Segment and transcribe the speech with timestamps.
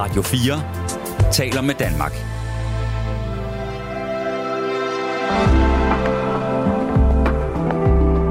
[0.00, 2.12] Radio 4 taler med Danmark.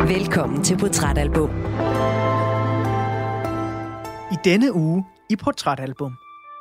[0.09, 1.49] Velkommen til Portrætalbum.
[4.31, 6.13] I denne uge i Portrætalbum.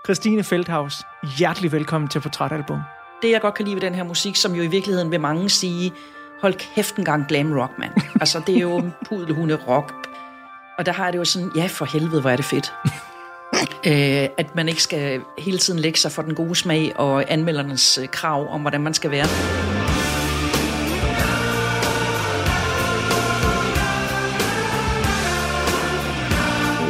[0.04, 0.94] Christine Feldhaus,
[1.38, 2.79] hjertelig velkommen til Portrætalbum.
[3.22, 5.50] Det, jeg godt kan lide ved den her musik, som jo i virkeligheden vil mange
[5.50, 5.93] sige,
[6.40, 7.93] hold kæft en gang glam rock, mand.
[8.20, 9.95] altså, det er jo en pudelhunde rock.
[10.79, 12.75] Og der har jeg det jo sådan, ja, for helvede, hvor er det fedt
[13.86, 17.98] øh, at man ikke skal hele tiden lægge sig for den gode smag og anmeldernes
[17.98, 19.26] øh, krav om, hvordan man skal være.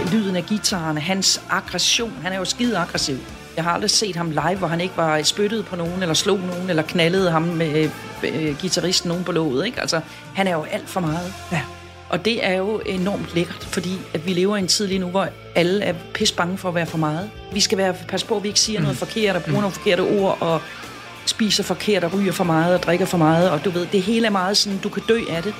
[0.02, 2.12] Øh, lyden af gitaren, hans aggression.
[2.22, 3.16] Han er jo skide aggressiv.
[3.56, 6.38] Jeg har aldrig set ham live, hvor han ikke var spyttet på nogen, eller slog
[6.38, 7.90] nogen, eller knaldede ham med
[8.24, 9.66] øh, øh gitarristen nogen på låget.
[9.66, 9.80] Ikke?
[9.80, 10.00] Altså,
[10.34, 11.32] han er jo alt for meget.
[11.52, 11.62] Ja.
[12.08, 15.06] Og det er jo enormt lækkert, fordi at vi lever i en tid lige nu,
[15.06, 17.30] hvor alle er pis bange for at være for meget.
[17.52, 18.82] Vi skal være, passe på, at vi ikke siger mm.
[18.82, 19.62] noget forkert, og bruger mm.
[19.62, 20.60] nogle forkerte ord, og
[21.26, 24.26] spiser forkert, og ryger for meget, og drikker for meget, og du ved, det hele
[24.26, 25.54] er meget sådan, du kan dø af det.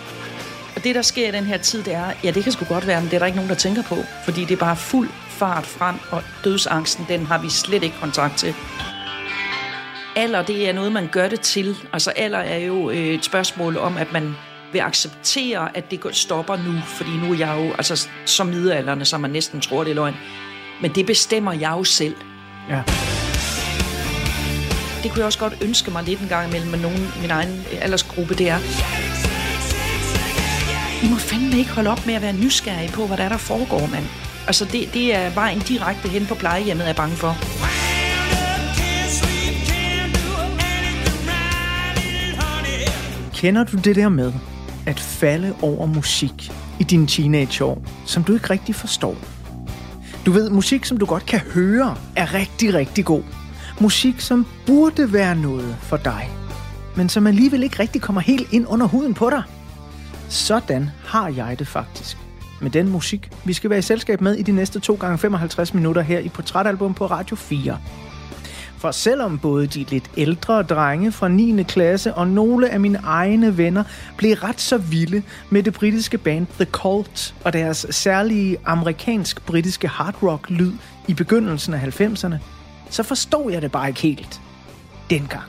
[0.76, 2.86] Og det, der sker i den her tid, det er, ja, det kan sgu godt
[2.86, 3.96] være, men det er der ikke nogen, der tænker på.
[4.24, 8.38] Fordi det er bare fuld fart frem, og dødsangsten, den har vi slet ikke kontakt
[8.38, 8.54] til.
[10.16, 11.76] Alder, det er noget, man gør det til.
[11.92, 14.36] Altså alder er jo et spørgsmål om, at man
[14.72, 19.18] vil acceptere, at det stopper nu, fordi nu er jeg jo, altså som middelalderne, så
[19.18, 20.14] man næsten tror, det er løgn.
[20.82, 22.16] Men det bestemmer jeg jo selv.
[22.68, 22.82] Ja.
[25.02, 27.64] Det kunne jeg også godt ønske mig lidt en gang imellem med nogen, min egen
[27.80, 28.58] aldersgruppe, det er,
[31.04, 33.36] i må fandme ikke holde op med at være nysgerrige på, hvad der er, der
[33.36, 34.04] foregår, mand.
[34.46, 37.36] Altså, det, det er vejen direkte hen på plejehjemmet, er jeg bange for.
[43.34, 44.32] Kender du det der med
[44.88, 49.16] at falde over musik i dine teenageår, som du ikke rigtig forstår?
[50.26, 53.22] Du ved, musik, som du godt kan høre, er rigtig, rigtig god.
[53.80, 56.30] Musik, som burde være noget for dig,
[56.96, 59.42] men som alligevel ikke rigtig kommer helt ind under huden på dig.
[60.28, 62.16] Sådan har jeg det faktisk
[62.60, 65.74] med den musik, vi skal være i selskab med i de næste 2 gange 55
[65.74, 67.78] minutter her i Portrætalbum på Radio 4.
[68.78, 71.62] For selvom både de lidt ældre drenge fra 9.
[71.62, 73.84] klasse og nogle af mine egne venner
[74.16, 80.22] blev ret så vilde med det britiske band The Cult og deres særlige amerikansk-britiske hard
[80.22, 80.72] rock lyd
[81.08, 82.34] i begyndelsen af 90'erne,
[82.90, 84.40] så forstod jeg det bare ikke helt
[85.10, 85.44] dengang.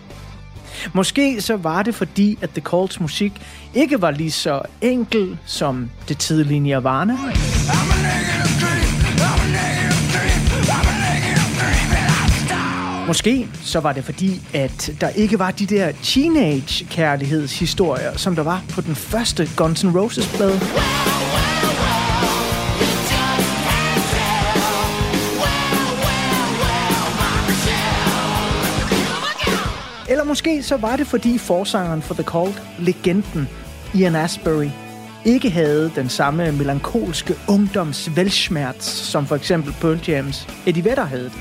[0.94, 3.41] Måske så var det fordi, at The Cults musik
[3.73, 7.17] ikke var lige så enkel som det tidlige Nirvana.
[13.09, 18.64] Måske så var det fordi, at der ikke var de der teenage-kærlighedshistorier, som der var
[18.70, 20.59] på den første Guns N' Roses-plade.
[30.09, 33.50] Eller måske så var det fordi forsangeren for The Cult, legenden
[33.96, 34.70] Ian Asbury,
[35.26, 41.31] ikke havde den samme melankolske ungdomsvelsmerts, som for eksempel Pearl Jams Eddie Vedder havde.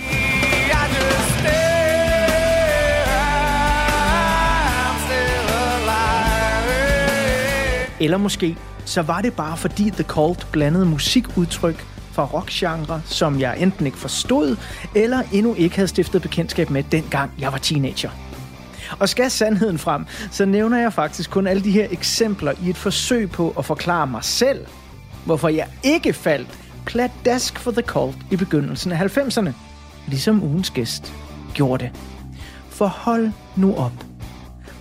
[8.01, 13.59] Eller måske så var det bare fordi The Cult blandede musikudtryk fra rockgenre, som jeg
[13.59, 14.57] enten ikke forstod,
[14.95, 18.11] eller endnu ikke havde stiftet bekendtskab med, dengang jeg var teenager.
[18.99, 22.77] Og skal sandheden frem, så nævner jeg faktisk kun alle de her eksempler i et
[22.77, 24.67] forsøg på at forklare mig selv,
[25.25, 29.51] hvorfor jeg ikke faldt pladask for The Cult i begyndelsen af 90'erne,
[30.07, 31.13] ligesom ugens gæst
[31.55, 31.93] gjorde det.
[32.71, 34.08] For hold nu op.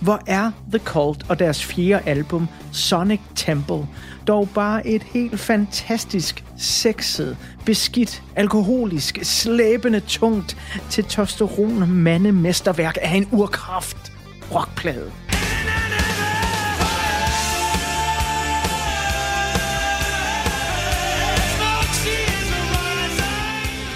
[0.00, 3.86] Hvor er The Cult og deres fjerde album, Sonic Temple,
[4.26, 7.36] dog bare et helt fantastisk, sexet,
[7.66, 10.56] beskidt, alkoholisk, slæbende tungt
[10.90, 14.12] til testosteron mandemesterværk af en urkraft
[14.54, 15.12] rockplade.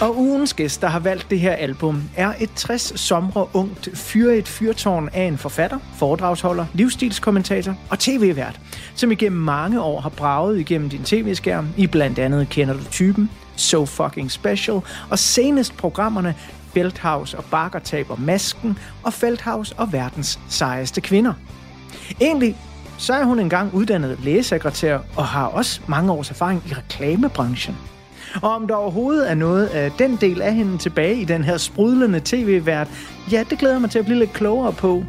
[0.02, 4.48] Og ugens gæst, der har valgt det her album, er et 60 somre ungt fyret
[4.48, 8.60] fyrtårn af en forfatter, foredragsholder, livsstilskommentator og tv-vært,
[8.94, 13.30] som igennem mange år har braget igennem din tv-skærm i blandt andet Kender du typen,
[13.56, 14.80] So Fucking Special
[15.10, 16.34] og senest programmerne
[16.74, 21.32] Feldhaus og Bakker taber masken og Feldhaus og verdens sejeste kvinder.
[22.20, 22.56] Egentlig
[22.98, 27.76] så er hun engang uddannet lægesekretær og har også mange års erfaring i reklamebranchen.
[28.42, 31.56] Og om der overhovedet er noget af den del af hende tilbage i den her
[31.56, 32.88] sprudlende tv-vært,
[33.32, 35.04] ja, det glæder mig til at blive lidt klogere på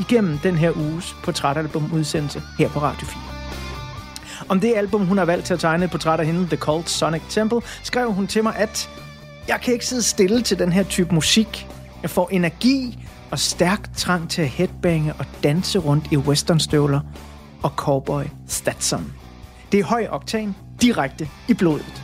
[0.00, 3.20] igennem den her uges portrætalbum-udsendelse her på Radio 4.
[4.48, 6.90] Om det album, hun har valgt til at tegne et portræt af hende, The Cult
[6.90, 8.90] Sonic Temple, skrev hun til mig, at
[9.48, 11.66] Jeg kan ikke sidde stille til den her type musik.
[12.02, 12.98] Jeg får energi
[13.30, 17.00] og stærk trang til at headbange og danse rundt i westernstøvler
[17.62, 19.12] og cowboy Stetson.
[19.72, 22.01] Det er høj oktan, direkte i blodet.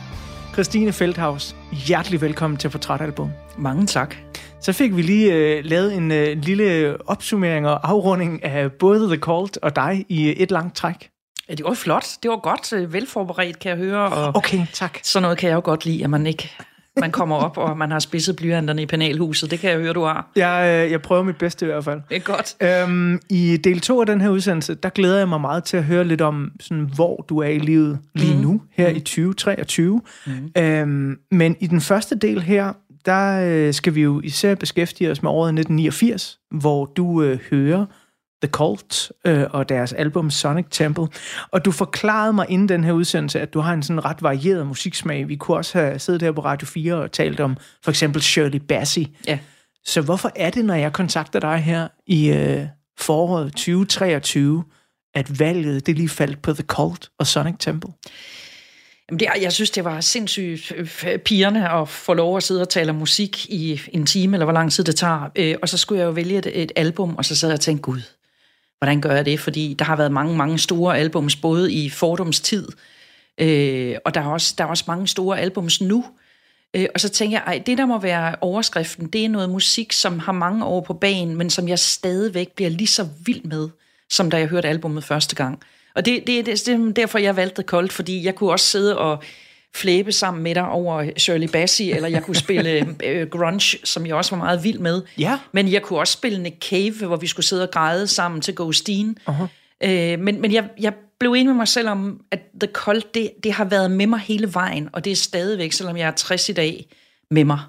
[0.59, 1.55] Christine Feldhaus,
[1.87, 3.31] hjertelig velkommen til Portrætalbum.
[3.57, 4.15] Mange tak.
[4.61, 9.17] Så fik vi lige øh, lavet en øh, lille opsummering og afrunding af både The
[9.17, 11.09] Cult og dig i et langt træk.
[11.49, 12.05] Ja, det var flot.
[12.23, 14.05] Det var godt øh, velforberedt, kan jeg høre.
[14.09, 14.99] Og Okay, tak.
[15.03, 16.55] Sådan noget kan jeg jo godt lide, at man ikke
[16.99, 19.51] man kommer op, og man har spidset blyanterne i panelhuset.
[19.51, 20.31] Det kan jeg høre, du har.
[20.35, 22.01] Jeg, øh, jeg prøver mit bedste i hvert fald.
[22.09, 22.55] Det er godt.
[22.89, 25.83] Øhm, I del 2 af den her udsendelse, der glæder jeg mig meget til at
[25.83, 28.41] høre lidt om, sådan, hvor du er i livet lige Mhm.
[28.43, 30.01] nu, her i 2023.
[30.27, 30.61] Mm.
[30.61, 32.73] Øhm, men i den første del her,
[33.05, 37.85] der øh, skal vi jo især beskæftige os med året 1989, hvor du øh, hører
[38.41, 41.07] The Cult øh, og deres album Sonic Temple.
[41.51, 44.67] Og du forklarede mig inden den her udsendelse, at du har en sådan ret varieret
[44.67, 45.27] musiksmag.
[45.27, 48.59] Vi kunne også have siddet her på Radio 4 og talt om for eksempel Shirley
[48.59, 49.05] Bassey.
[49.27, 49.39] Ja.
[49.85, 52.65] Så hvorfor er det, når jeg kontakter dig her i øh,
[52.99, 54.63] foråret 2023,
[55.15, 57.93] at valget det lige faldt på The Cult og Sonic Temple?
[59.09, 62.69] Jamen det, jeg synes, det var sindssygt øh, pigerne at få lov at sidde og
[62.69, 65.29] tale om musik i en time, eller hvor lang tid det tager.
[65.35, 67.59] Øh, Og så skulle jeg jo vælge et, et album, og så sad jeg og
[67.59, 68.01] tænkte, gud,
[68.79, 69.39] hvordan gør jeg det?
[69.39, 72.67] Fordi der har været mange, mange store albums, både i fordums tid,
[73.37, 76.05] øh, og der er, også, der er også mange store albums nu.
[76.73, 79.93] Øh, og så tænker jeg, ej, det der må være overskriften, det er noget musik,
[79.93, 83.69] som har mange år på banen, men som jeg stadigvæk bliver lige så vild med,
[84.09, 85.59] som da jeg hørte albummet første gang.
[85.95, 88.97] Og det, det, det, det er derfor, jeg valgte Cold, fordi jeg kunne også sidde
[88.97, 89.23] og
[89.75, 94.15] flæbe sammen med dig over Shirley Bassey, eller jeg kunne spille øh, grunge, som jeg
[94.15, 95.01] også var meget vild med.
[95.17, 95.39] Ja.
[95.51, 98.55] Men jeg kunne også spille Nick Cave, hvor vi skulle sidde og græde sammen til
[98.55, 99.17] Ghosteen.
[99.29, 99.47] Uh-huh.
[99.87, 103.29] Øh, men men jeg, jeg blev enig med mig selv om, at The Cult, det,
[103.43, 106.49] det har været med mig hele vejen, og det er stadigvæk, selvom jeg er 60
[106.49, 106.85] i dag,
[107.31, 107.59] med mig.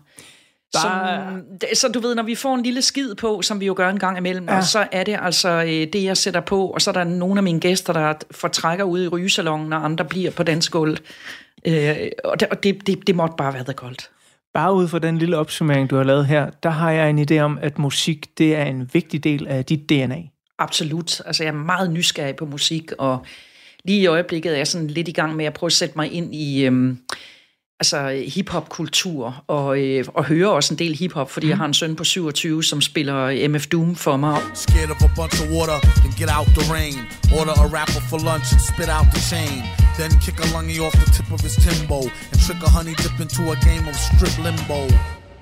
[0.75, 3.75] Bare- Som, så du ved, når vi får en lille skid på, som vi jo
[3.77, 4.57] gør en gang imellem, ja.
[4.57, 7.39] og så er det altså øh, det, jeg sætter på, og så er der nogle
[7.39, 11.03] af mine gæster, der fortrækker ude i rygesalongen, og andre bliver på dansgulvet.
[11.67, 14.11] Øh, og det, og det, det, det måtte bare være The Cult.
[14.55, 17.39] Bare ud fra den lille opsummering, du har lavet her, der har jeg en idé
[17.39, 20.23] om, at musik det er en vigtig del af dit DNA.
[20.59, 21.21] Absolut.
[21.27, 23.27] Altså, jeg er meget nysgerrig på musik, og
[23.85, 26.13] lige i øjeblikket er jeg sådan lidt i gang med at prøve at sætte mig
[26.13, 26.99] ind i øhm,
[27.81, 31.51] altså, hip-hop-kultur, og, øh, og høre også en del hip-hop, fordi mm.
[31.51, 34.37] jeg har en søn på 27, som spiller MF Doom for mig.
[34.55, 36.97] Scared of a bunch of water, then get out the rain.
[37.39, 39.57] Order a rapper for lunch and spit out the chain.
[39.99, 41.99] Then kick a lungy off the tip of his timbo
[42.31, 44.81] and trick a honey dip into a game of strip limbo.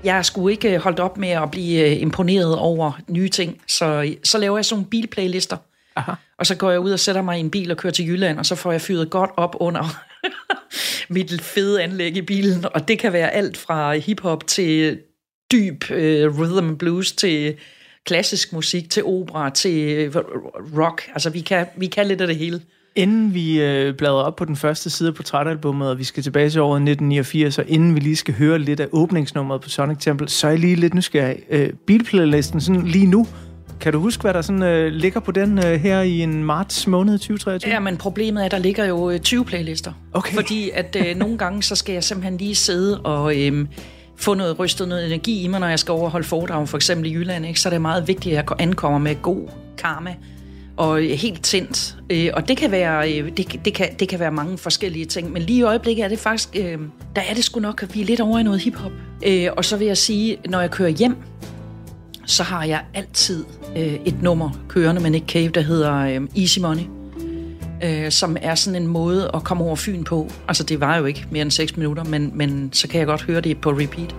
[0.04, 4.14] Jeg sgu ikke øh, holdt op med at blive øh, imponeret over nye ting, så,
[4.24, 5.56] så laver jeg sådan nogle bilplaylister.
[5.96, 6.12] Aha.
[6.38, 8.38] Og så går jeg ud og sætter mig i en bil og kører til Jylland,
[8.38, 10.07] og så får jeg fyret godt op under
[11.08, 12.64] mit fede anlæg i bilen.
[12.74, 14.98] Og det kan være alt fra hiphop til
[15.52, 17.54] dyb øh, rhythm blues, til
[18.06, 20.16] klassisk musik, til opera, til øh,
[20.78, 21.02] rock.
[21.12, 22.60] Altså, vi kan, vi kan lidt af det hele.
[22.96, 26.50] Inden vi øh, bladrer op på den første side af portrætalbummet, og vi skal tilbage
[26.50, 30.28] til året 1989, og inden vi lige skal høre lidt af åbningsnummeret på Sonic Temple,
[30.28, 31.38] så er jeg lige lidt nysgerrig.
[31.50, 33.26] Øh, bilplaylisten sådan lige nu,
[33.80, 36.86] kan du huske, hvad der sådan øh, ligger på den øh, her i en marts
[36.86, 37.72] måned 2023?
[37.72, 39.92] Ja, men problemet er, at der ligger jo øh, 20 playlister.
[40.12, 40.34] Okay.
[40.34, 43.66] Fordi at øh, nogle gange, så skal jeg simpelthen lige sidde og øh,
[44.16, 47.14] få noget rystet noget energi i mig, når jeg skal overholde foredrag, for eksempel i
[47.14, 47.46] Jylland.
[47.46, 47.60] Ikke?
[47.60, 49.48] Så er det meget vigtigt, at jeg ankommer med god
[49.78, 50.14] karma
[50.76, 51.96] og øh, helt tændt.
[52.10, 55.32] Øh, og det kan, være, øh, det, det, kan, det kan være mange forskellige ting,
[55.32, 56.78] men lige i øjeblikket er det faktisk, øh,
[57.16, 58.92] der er det sgu nok, at vi er lidt over i noget hiphop.
[59.56, 61.16] Og så vil jeg sige, når jeg kører hjem,
[62.28, 63.44] så har jeg altid
[63.76, 66.82] øh, et nummer kørende men ikke Cave, der hedder øh, Easy Money,
[67.84, 70.30] øh, som er sådan en måde at komme over Fyn på.
[70.48, 73.22] Altså, det var jo ikke mere end 6 minutter, men, men så kan jeg godt
[73.22, 74.14] høre det på repeat.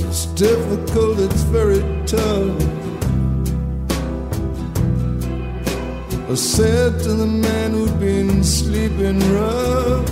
[0.00, 2.78] It's difficult, it's very tough.
[6.32, 10.06] I said to the man who'd been sleeping rough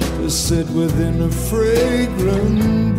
[0.00, 2.93] to sit within a fragrant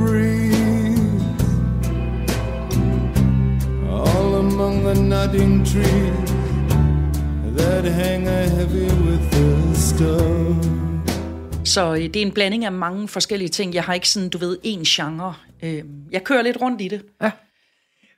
[4.45, 6.31] among the nodding trees
[7.57, 10.65] that hang a heavy with the stuff.
[11.63, 13.73] Så øh, det er en blanding af mange forskellige ting.
[13.73, 15.33] Jeg har ikke sådan, du ved, én genre.
[15.63, 17.01] Øh, jeg kører lidt rundt i det.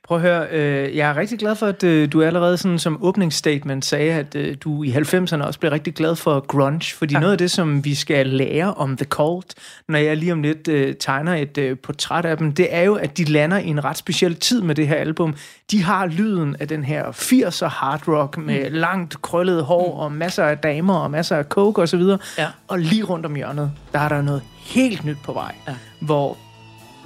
[0.08, 2.98] Prøv at høre, øh, jeg er rigtig glad for, at øh, du allerede sådan som
[3.00, 7.20] åbningsstatement sagde, at øh, du i 90'erne også blev rigtig glad for grunge, fordi ja.
[7.20, 9.54] noget af det, som vi skal lære om The Cult,
[9.88, 12.94] når jeg lige om lidt øh, tegner et øh, portræt af dem, det er jo,
[12.94, 15.34] at de lander i en ret speciel tid med det her album.
[15.70, 18.76] De har lyden af den her 80'er hard rock med mm.
[18.76, 20.00] langt krøllet hår mm.
[20.00, 22.02] og masser af damer og masser af coke osv.
[22.38, 22.46] Ja.
[22.68, 25.74] Og lige rundt om hjørnet, der er der noget helt nyt på vej, ja.
[26.00, 26.36] hvor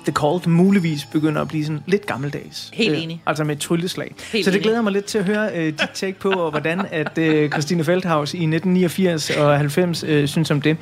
[0.02, 2.70] The Cult muligvis begynder at blive sådan lidt gammeldags.
[2.74, 3.22] Helt Øh, enig.
[3.26, 4.14] altså med et trylleslag.
[4.32, 4.62] Helt så det enig.
[4.64, 7.84] glæder mig lidt til at høre øh, dit take på, og hvordan at øh, Christine
[7.84, 10.76] Feldhaus i 1989 og 90 øh, synes om det.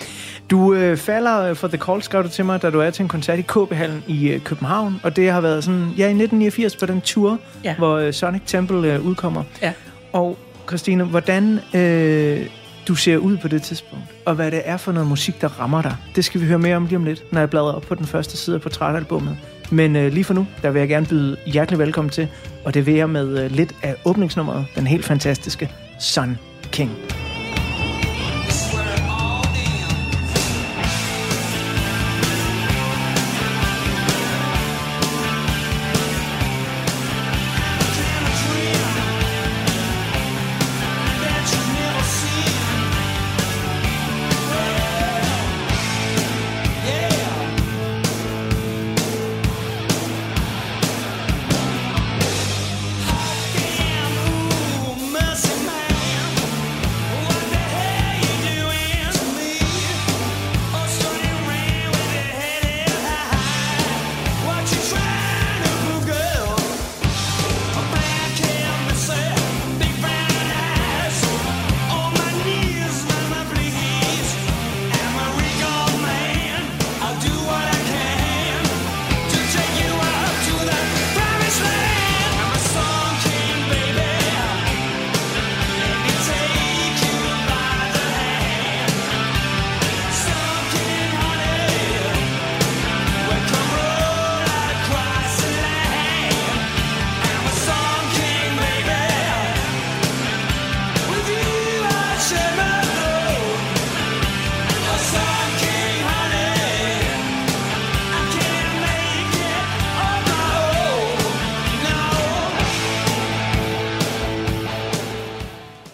[0.51, 3.09] Du øh, falder for The Cult, skrev du til mig, da du er til en
[3.09, 6.87] koncert i KB-hallen i øh, København, og det har været sådan, ja, i 1989 på
[6.87, 7.75] den tur, Ja.
[7.79, 9.43] hvor øh, Sonic Temple øh, udkommer.
[9.63, 9.73] Ja.
[10.13, 12.47] Og Christine, hvordan øh,
[12.91, 15.83] du ser ud på det tidspunkt, og hvad det er for noget musik, der rammer
[15.83, 17.95] dig, det skal vi høre mere om lige om lidt, når jeg bladrer op på
[17.95, 19.37] den første side af portrætalbummet.
[19.71, 22.29] Men øh, lige for nu, der vil jeg gerne byde hjertelig velkommen til,
[22.65, 25.71] og det vil jeg med øh, lidt af åbningsnummeret, den helt fantastiske
[26.01, 26.39] Sun
[26.73, 27.10] King.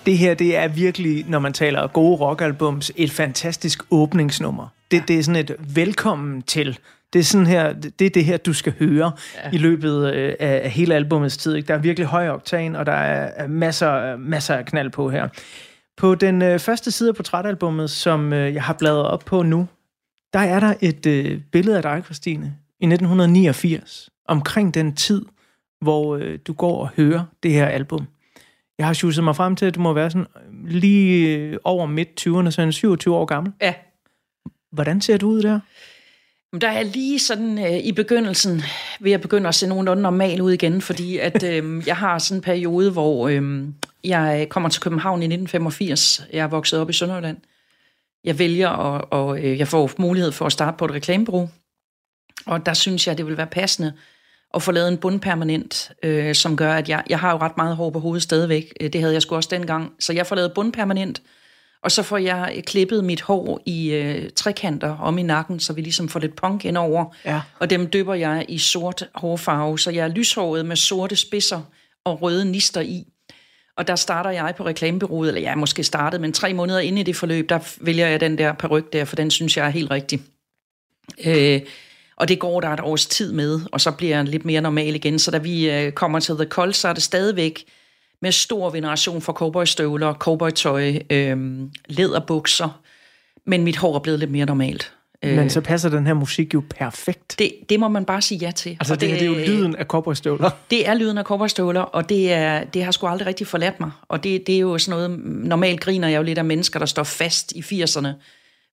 [0.07, 4.69] Det her, det er virkelig, når man taler gode rockalbums, et fantastisk åbningsnummer.
[4.91, 6.79] Det, det er sådan et velkommen til.
[7.13, 9.13] Det er sådan her, det er det her, du skal høre
[9.45, 9.51] ja.
[9.53, 11.55] i løbet øh, af af hele albumets tid.
[11.55, 11.69] Ikke?
[11.69, 15.29] Der er virkelig høj oktan, og der er er masser, masser af knald på her.
[15.97, 19.69] På den øh, første side af portrætalbummet, som øh, jeg har bladret op på nu,
[20.33, 25.25] der er der et øh, billede af dig, Christine, i 1989, omkring den tid,
[25.81, 28.07] hvor øh, du går og hører det her album.
[28.79, 31.87] Jeg har sjusset mig frem til, at du må være sådan øh, lige øh, over
[31.87, 33.53] midt 20'erne, så en 27 år gammel.
[33.61, 33.75] Ja.
[34.73, 35.61] Hvordan ser du ud der?
[36.61, 38.63] Der er lige sådan øh, i begyndelsen
[39.01, 42.39] ved at begynde at se nogenlunde normal ud igen, fordi at øh, jeg har sådan
[42.39, 43.65] en periode, hvor øh,
[44.05, 46.27] jeg kommer til København i 1985.
[46.33, 47.37] Jeg er vokset op i Sønderjylland.
[48.25, 51.49] Jeg vælger, og, og øh, jeg får mulighed for at starte på et reklamebureau.
[52.47, 53.93] Og der synes jeg, det vil være passende
[54.57, 57.77] at få lavet en bundpermanent, øh, som gør, at jeg, jeg har jo ret meget
[57.77, 58.73] hår på hovedet stadigvæk.
[58.81, 59.93] Øh, Det havde jeg sgu også dengang.
[60.01, 61.23] Så jeg får lavet bundpermanent,
[61.83, 65.73] og så får jeg øh, klippet mit hår i øh, trekanter om i nakken, så
[65.73, 67.15] vi ligesom får lidt punk indover.
[67.25, 67.41] Ja.
[67.59, 71.61] Og dem dypper jeg i sort hårfarve, så jeg er lyshåret med sorte spidser
[72.05, 73.05] og røde nister i.
[73.77, 77.01] Og der starter jeg på reklamebyrået, eller jeg er måske startet, men tre måneder inde
[77.01, 79.71] i det forløb, der vælger jeg den der peruk der, for den synes jeg er
[79.71, 80.21] helt rigtig.
[81.27, 81.61] Øh,
[82.17, 84.95] og det går der et års tid med, og så bliver jeg lidt mere normal
[84.95, 85.19] igen.
[85.19, 87.65] Så da vi øh, kommer til The Cold, så er det stadigvæk
[88.23, 92.81] med stor veneration for cowboystøvler, cowboytøj, øh, læderbukser,
[93.45, 94.93] men mit hår er blevet lidt mere normalt.
[95.23, 97.39] Øh, Men så passer den her musik jo perfekt.
[97.39, 98.71] det, det må man bare sige ja til.
[98.81, 100.51] Altså, Og det, her, det er jo lyden af cowboystøvler.
[100.71, 103.91] det er lyden af cowboystøvler, og det, er, det har sgu aldrig rigtig forladt mig.
[104.09, 106.87] Og det, det er jo sådan noget, normalt griner jeg jo lidt af mennesker, der
[106.87, 108.09] står fast i 80'erne.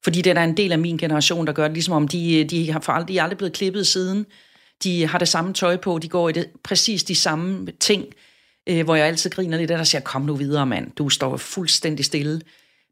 [0.03, 2.39] Fordi det er der en del af min generation, der gør det, ligesom om de,
[2.39, 4.25] øh, de, har for aldrig, de er aldrig blevet klippet siden.
[4.83, 8.05] De har det samme tøj på, de går i det, præcis de samme ting,
[8.69, 11.37] øh, hvor jeg altid griner lidt af, der siger, kom nu videre, mand, du står
[11.37, 12.41] fuldstændig stille.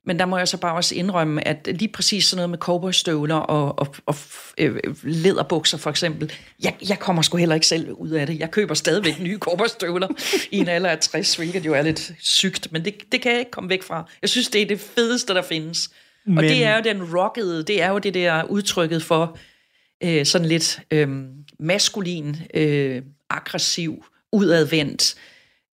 [0.06, 3.36] Men der må jeg så bare også indrømme, at lige præcis sådan noget med cowboystøvler
[3.36, 4.16] og, og, og
[4.58, 6.32] øh, læderbukser for eksempel,
[6.64, 8.40] jeg, jeg kommer sgu heller ikke selv ud af det.
[8.40, 10.08] Jeg køber stadigvæk nye cowboystøvler
[10.52, 13.40] i en alder af 60, hvilket jo er lidt sygt, men det, det kan jeg
[13.40, 14.10] ikke komme væk fra.
[14.22, 15.90] Jeg synes, det er det fedeste, der findes.
[16.26, 16.38] Men...
[16.38, 19.38] Og det er jo den rockede, det er jo det der udtrykket for
[20.04, 21.10] øh, sådan lidt øh,
[21.60, 25.16] maskulin, øh, aggressiv, udadvendt,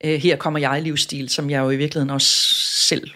[0.04, 2.54] øh, her kommer jeg livsstil, som jeg jo i virkeligheden også
[2.88, 3.10] selv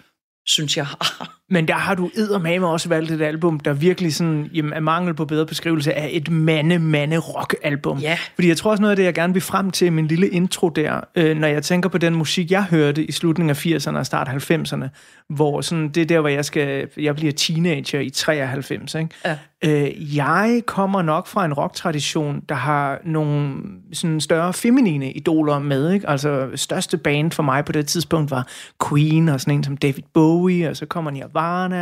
[0.45, 1.39] synes, jeg har.
[1.53, 5.13] Men der har du eddermame også valgt et album, der virkelig sådan, jamen, er mangel
[5.13, 7.97] på bedre beskrivelse er et mande-mande-rock-album.
[7.97, 8.17] Ja.
[8.35, 10.29] Fordi jeg tror også noget af det, jeg gerne vil frem til i min lille
[10.29, 13.97] intro der, øh, når jeg tænker på den musik, jeg hørte i slutningen af 80'erne
[13.97, 14.87] og start 90'erne,
[15.29, 19.09] hvor sådan, det er der, hvor jeg skal, jeg bliver teenager i 93, ikke?
[19.25, 19.37] Ja.
[19.65, 23.55] Øh, jeg kommer nok fra en rocktradition, der har nogle
[23.93, 26.09] sådan større feminine idoler med, ikke?
[26.09, 28.47] Altså, største band for mig på det tidspunkt var
[28.89, 31.33] Queen, og sådan en som David Bowie, og så kommer Nirvana,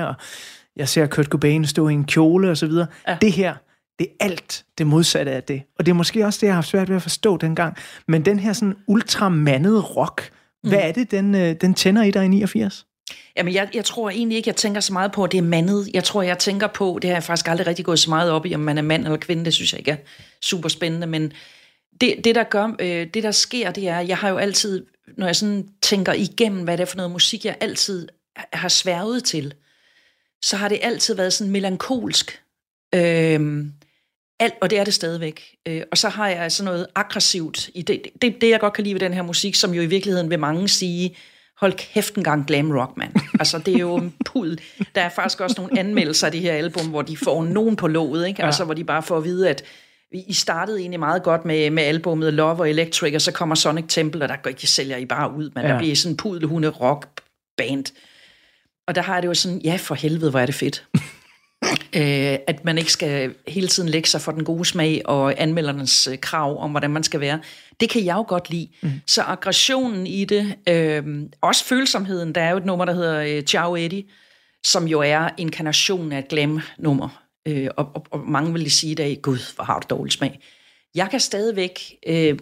[0.07, 0.15] og
[0.75, 2.87] jeg ser Kurt Cobain stå i en kjole, og så videre.
[3.07, 3.17] Ja.
[3.21, 3.55] Det her,
[3.99, 5.61] det er alt det modsatte af det.
[5.79, 7.77] Og det er måske også det, jeg har haft svært ved at forstå dengang.
[8.07, 10.29] Men den her sådan ultramandede rock,
[10.63, 10.69] mm.
[10.69, 12.85] hvad er det, den, øh, den tænder i dig i 89?
[13.37, 15.89] Jamen, jeg, jeg tror egentlig ikke, jeg tænker så meget på, at det er mandet.
[15.93, 18.45] Jeg tror, jeg tænker på, det har jeg faktisk aldrig rigtig gået så meget op
[18.45, 19.45] i, om man er mand eller kvinde.
[19.45, 19.97] Det synes jeg ikke er
[20.41, 21.07] super spændende.
[21.07, 21.31] Men
[22.01, 24.85] det, det der gør, øh, det der sker, det er, jeg har jo altid,
[25.17, 29.23] når jeg sådan tænker igennem, hvad det er for noget musik, jeg altid har sværget
[29.23, 29.53] til,
[30.41, 32.41] så har det altid været sådan melankolsk.
[32.95, 33.73] Øhm,
[34.39, 35.55] alt, og det er det stadigvæk.
[35.67, 38.83] Øh, og så har jeg sådan noget aggressivt i det, det, det, jeg godt kan
[38.83, 41.15] lide ved den her musik, som jo i virkeligheden vil mange sige,
[41.57, 43.13] hold kæft en gang glam rock, mand.
[43.39, 44.57] Altså, det er jo en pud.
[44.95, 47.87] Der er faktisk også nogle anmeldelser af det her album, hvor de får nogen på
[47.87, 48.43] låget, ikke?
[48.43, 49.63] Altså, hvor de bare får at vide, at
[50.11, 53.85] I startede egentlig meget godt med, med albumet Love og Electric, og så kommer Sonic
[53.87, 55.69] Temple, og der går ikke sælger I bare ud, men ja.
[55.69, 57.07] der bliver sådan en pudelhunde rock
[57.57, 57.85] band.
[58.87, 60.85] Og der har jeg det jo sådan, ja for helvede, hvor er det fedt.
[61.95, 66.07] øh, at man ikke skal hele tiden lægge sig for den gode smag og anmeldernes
[66.07, 67.39] øh, krav om, hvordan man skal være.
[67.79, 68.67] Det kan jeg jo godt lide.
[68.81, 68.91] Mm.
[69.07, 71.03] Så aggressionen i det, øh,
[71.41, 74.03] også følsomheden, der er jo et nummer, der hedder øh, Ciao Eddie,
[74.63, 77.23] som jo er inkarnation af et glam-nummer.
[77.47, 80.13] Øh, og, og, og mange vil lige sige i dag, gud, hvor har du dårlig
[80.13, 80.39] smag.
[80.95, 82.37] Jeg kan stadigvæk øh,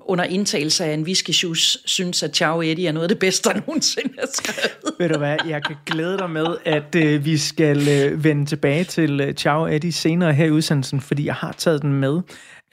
[0.00, 3.60] under indtagelse af en whisky synes, at Ciao Eddie er noget af det bedste, der
[3.66, 4.94] nogensinde er skrevet.
[4.98, 8.84] Ved du hvad, jeg kan glæde dig med, at øh, vi skal øh, vende tilbage
[8.84, 12.20] til øh, Ciao Eddie senere her i udsendelsen, fordi jeg har taget den med.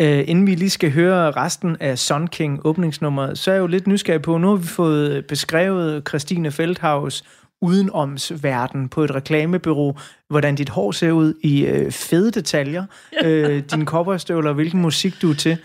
[0.02, 3.68] Øh, inden vi lige skal høre resten af Sun King åbningsnummeret, så er jeg jo
[3.68, 7.24] lidt nysgerrig på, nu har vi fået øh, beskrevet Christine Feldhaus
[7.62, 9.98] udenomsverden på et reklamebyrå,
[10.30, 12.86] hvordan dit hår ser ud i øh, fede detaljer,
[13.24, 15.58] øh, dine kopperstøvler, hvilken musik du er til.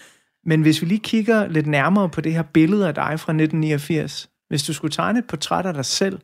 [0.47, 4.29] Men hvis vi lige kigger lidt nærmere på det her billede af dig fra 1989,
[4.49, 6.19] hvis du skulle tegne et portræt af dig selv,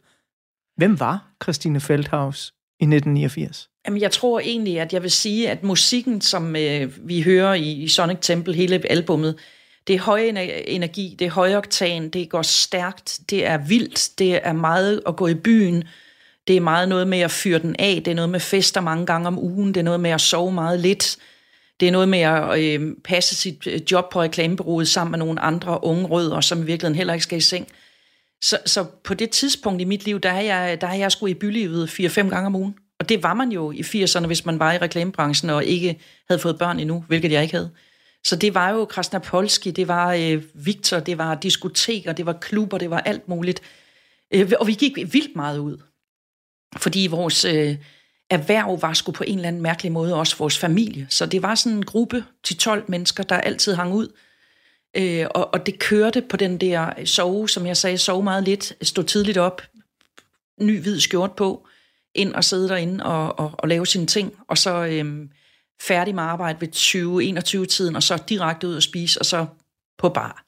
[0.76, 3.68] hvem var Christine Feldhaus i 1989?
[3.86, 7.72] Jamen, jeg tror egentlig, at jeg vil sige, at musikken, som øh, vi hører i,
[7.72, 9.36] i Sonic Temple, hele albummet,
[9.90, 10.20] det er høj
[10.66, 15.26] energi, det er højoktan, det går stærkt, det er vildt, det er meget at gå
[15.26, 15.84] i byen,
[16.48, 19.06] det er meget noget med at fyre den af, det er noget med fester mange
[19.06, 21.16] gange om ugen, det er noget med at sove meget lidt,
[21.80, 25.40] det er noget med at øh, passe sit øh, job på reklamebureauet sammen med nogle
[25.40, 27.68] andre unge rødder, som i virkeligheden heller ikke skal i seng.
[28.42, 31.26] Så, så på det tidspunkt i mit liv, der er jeg, der er jeg sgu
[31.26, 32.74] i bylivet 4-5 gange om ugen.
[33.00, 36.40] Og det var man jo i 80'erne, hvis man var i reklamebranchen og ikke havde
[36.40, 37.70] fået børn endnu, hvilket jeg ikke havde.
[38.24, 42.78] Så det var jo Krasnapolski, det var øh, Victor, det var diskoteker, det var klubber,
[42.78, 43.62] det var alt muligt.
[44.34, 45.78] Øh, og vi gik vildt meget ud.
[46.76, 47.76] Fordi vores øh,
[48.30, 51.06] erhverv var sgu på en eller anden mærkelig måde også vores familie.
[51.10, 54.08] Så det var sådan en gruppe til 12 mennesker, der altid hang ud.
[54.96, 58.76] Øh, og, og det kørte på den der sove, som jeg sagde, sove meget lidt,
[58.82, 59.62] stå tidligt op,
[60.60, 61.66] ny hvid skjort på,
[62.14, 64.34] ind og sidde derinde og, og, og lave sine ting.
[64.48, 64.84] Og så...
[64.84, 65.28] Øh,
[65.80, 69.46] færdig med arbejde ved 20-21-tiden, og så direkte ud og spise, og så
[69.98, 70.44] på bar.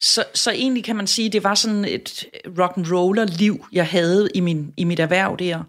[0.00, 2.24] Så, så egentlig kan man sige, det var sådan et
[2.58, 5.62] rock and roller liv, jeg havde i, min, i mit erhverv der,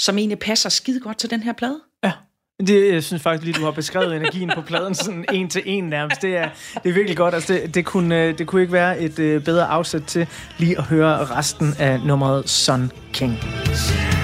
[0.00, 1.80] som egentlig passer skide godt til den her plade.
[2.04, 2.12] Ja.
[2.66, 5.84] Det, jeg synes faktisk lige, du har beskrevet energien på pladen sådan en til en
[5.84, 6.22] nærmest.
[6.22, 6.48] Det er,
[6.84, 7.34] det er virkelig godt.
[7.34, 10.26] Altså, det, det, kunne, øh, det kunne ikke være et øh, bedre afsæt til
[10.58, 13.32] lige at høre resten af nummeret Sun King.
[13.32, 14.23] Yeah.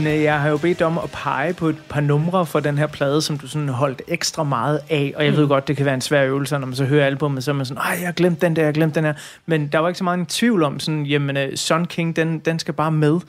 [0.00, 2.86] Christine, jeg har jo bedt om at pege på et par numre for den her
[2.86, 5.94] plade, som du sådan holdt ekstra meget af, og jeg ved godt, det kan være
[5.94, 8.12] en svær øvelse, når man så hører albumet, så er man sådan, ej, jeg har
[8.12, 9.14] glemt den der, jeg har glemt den her,
[9.46, 12.38] men der var ikke så meget en tvivl om, sådan, jamen, uh, Sun King, den,
[12.38, 13.20] den skal bare med.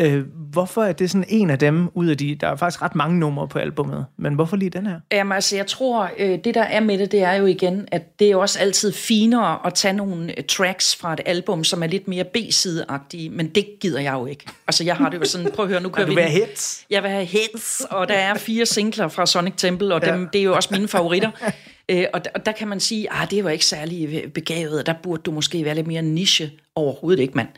[0.00, 2.34] Øh, hvorfor er det sådan en af dem ud af de...
[2.34, 5.00] Der er faktisk ret mange numre på albummet, men hvorfor lige den her?
[5.12, 8.18] Jamen altså, jeg tror, øh, det der er med det, det er jo igen, at
[8.18, 11.86] det er også altid finere at tage nogle øh, tracks fra et album, som er
[11.86, 14.44] lidt mere B-sideagtige, men det gider jeg jo ikke.
[14.66, 16.14] Altså, jeg har det jo sådan, prøv at høre, nu kører du vi...
[16.16, 16.84] vil den- have hits?
[16.90, 20.38] Jeg vil have hits, og der er fire singler fra Sonic Temple, og dem, det
[20.38, 21.30] er jo også mine favoritter.
[21.88, 24.94] Øh, og, der, og der kan man sige, ah, det var ikke særlig begavet, der
[25.02, 26.50] burde du måske være lidt mere niche.
[26.74, 27.48] Overhovedet ikke, mand.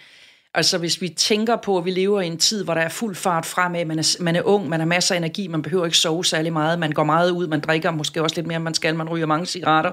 [0.58, 3.14] Altså hvis vi tænker på, at vi lever i en tid, hvor der er fuld
[3.14, 5.96] fart fremad, man er, man er ung, man har masser af energi, man behøver ikke
[5.96, 8.74] sove særlig meget, man går meget ud, man drikker måske også lidt mere, end man
[8.74, 9.92] skal, man ryger mange cigaretter,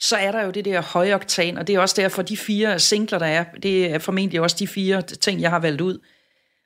[0.00, 2.78] så er der jo det der høje oktan, og det er også derfor, de fire
[2.78, 5.98] singler, der er, det er formentlig også de fire ting, jeg har valgt ud.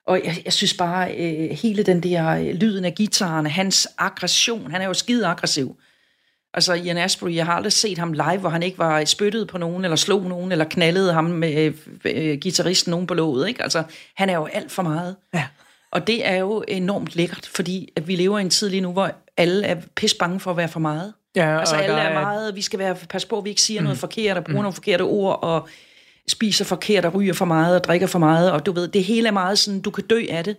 [0.07, 4.71] Og jeg, jeg synes bare, øh, hele den der øh, lyden af gitaren, hans aggression,
[4.71, 5.77] han er jo skide aggressiv.
[6.55, 9.59] Altså Ian Astbury, jeg har aldrig set ham live, hvor han ikke var spyttet på
[9.59, 13.49] nogen, eller slog nogen, eller knaldede ham med øh, øh, gitarristen nogen på låget.
[13.49, 13.63] Ikke?
[13.63, 13.83] Altså,
[14.15, 15.17] han er jo alt for meget.
[15.35, 15.47] Ja.
[15.93, 18.93] Og det er jo enormt lækkert, fordi at vi lever i en tid lige nu,
[18.93, 21.13] hvor alle er pis bange for at være for meget.
[21.37, 23.81] Ja, altså alle er er- meget, vi skal være, passe på, at vi ikke siger
[23.81, 23.85] mm.
[23.85, 24.63] noget forkert, og bruger mm.
[24.63, 25.69] nogle forkerte ord, og
[26.29, 29.29] spiser forkert, og ryger for meget, og drikker for meget, og du ved, det hele
[29.29, 30.57] er meget sådan, du kan dø af det.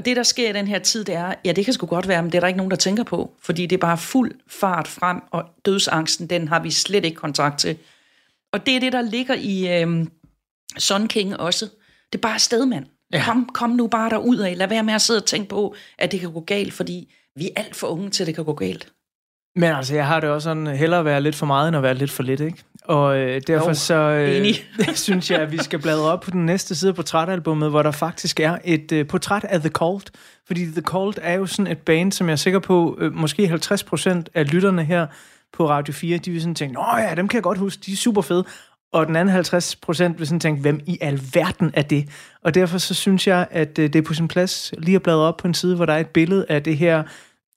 [0.00, 2.08] Og det, der sker i den her tid, det er, ja, det kan sgu godt
[2.08, 4.32] være, men det er der ikke nogen, der tænker på, fordi det er bare fuld
[4.48, 7.78] fart frem, og dødsangsten, den har vi slet ikke kontakt til.
[8.52, 10.10] Og det er det, der ligger i øhm,
[10.78, 11.64] Sun King også.
[12.12, 12.86] Det er bare afsted, mand.
[13.12, 13.24] Ja.
[13.24, 14.58] Kom, kom nu bare derud af.
[14.58, 17.46] Lad være med at sidde og tænke på, at det kan gå galt, fordi vi
[17.46, 18.92] er alt for unge til, at det kan gå galt.
[19.56, 21.94] Men altså, jeg har det også sådan, hellere være lidt for meget, end at være
[21.94, 22.62] lidt for lidt, ikke?
[22.90, 24.46] Og øh, derfor Jo, så øh,
[24.94, 27.90] synes jeg, at vi skal bladre op på den næste side af portrætalbummet, hvor der
[27.90, 30.10] faktisk er et øh, portræt af The Cult.
[30.46, 33.46] Fordi The Cult er jo sådan et band, som jeg er sikker på, øh, måske
[33.46, 35.06] 50% af lytterne her
[35.52, 37.92] på Radio 4, de vil sådan tænke, Nå ja, dem kan jeg godt huske, de
[37.92, 38.44] er super fede.
[38.92, 42.08] Og den anden 50 procent vil sådan tænke, hvem i alverden er det?
[42.42, 45.20] Og derfor så synes jeg, at øh, det er på sin plads lige at bladre
[45.20, 47.02] op på en side, hvor der er et billede af det her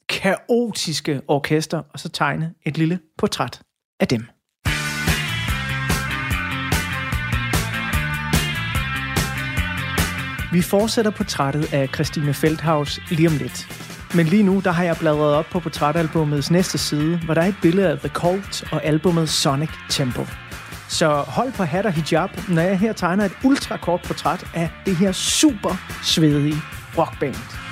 [0.10, 3.62] kaotiske orkester, og så tegne et lille portræt
[4.00, 4.26] af dem.
[10.54, 13.68] Vi fortsætter portrættet af Christine Feldhaus lige om lidt.
[14.16, 17.48] Men lige nu, der har jeg bladret op på portrætalbumets næste side, hvor der er
[17.48, 20.26] et billede af The Cult og albumet Sonic Tempo.
[20.90, 24.96] Så hold på hat og hijab, når jeg her tegner et ultrakort portræt af det
[24.96, 26.56] her super svedige
[26.98, 27.63] rockband.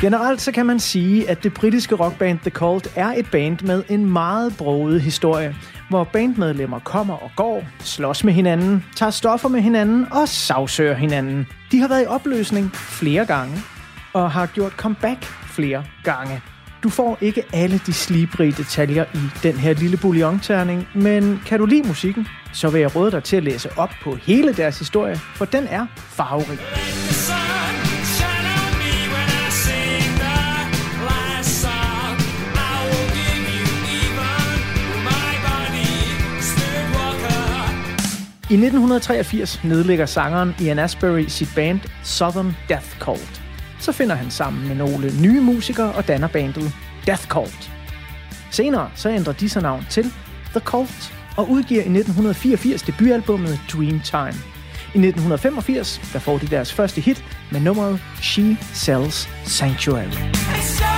[0.00, 3.82] Generelt så kan man sige, at det britiske rockband The Cult er et band med
[3.88, 5.56] en meget broget historie,
[5.88, 11.46] hvor bandmedlemmer kommer og går, slås med hinanden, tager stoffer med hinanden og sagsøger hinanden.
[11.72, 13.54] De har været i opløsning flere gange
[14.12, 16.40] og har gjort comeback flere gange.
[16.82, 21.66] Du får ikke alle de slibrige detaljer i den her lille bouillonterning, men kan du
[21.66, 25.16] lide musikken, så vil jeg råde dig til at læse op på hele deres historie,
[25.16, 26.58] for den er farverig.
[38.50, 43.42] I 1983 nedlægger sangeren Ian Asbury sit band Southern Death Cult.
[43.80, 46.72] Så finder han sammen med nogle nye musikere og danner bandet
[47.06, 47.70] Death Cult.
[48.50, 50.04] Senere så ændrer de sig navn til
[50.50, 54.40] The Cult og udgiver i 1984 debutalbummet Dreamtime.
[54.94, 60.95] I 1985 der får de deres første hit med nummeret She Sells Sanctuary.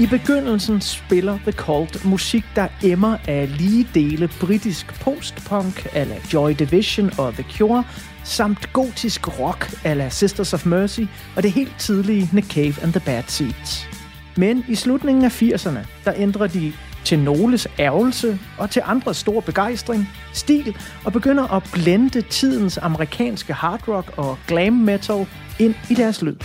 [0.00, 6.50] I begyndelsen spiller The Cult musik, der emmer af lige dele britisk postpunk ala Joy
[6.58, 7.84] Division og The Cure,
[8.24, 11.00] samt gotisk rock ala Sisters of Mercy
[11.36, 13.88] og det helt tidlige Nick Cave and the Bad Seeds.
[14.36, 16.72] Men i slutningen af 80'erne, der ændrer de
[17.04, 23.52] til Noles ærgelse og til andres stor begejstring, stil og begynder at blende tidens amerikanske
[23.52, 25.26] hard rock og glam metal
[25.58, 26.36] ind i deres lyd.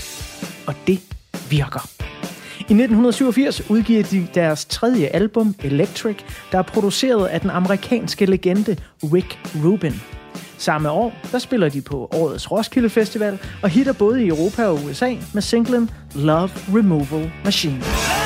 [0.67, 0.99] Og det
[1.49, 2.10] virker.
[2.71, 6.17] I 1987 udgiver de deres tredje album, Electric,
[6.51, 10.01] der er produceret af den amerikanske legende Rick Rubin.
[10.57, 14.79] Samme år, der spiller de på årets Roskilde Festival og hitter både i Europa og
[14.85, 18.20] USA med singlen Love Removal Machine.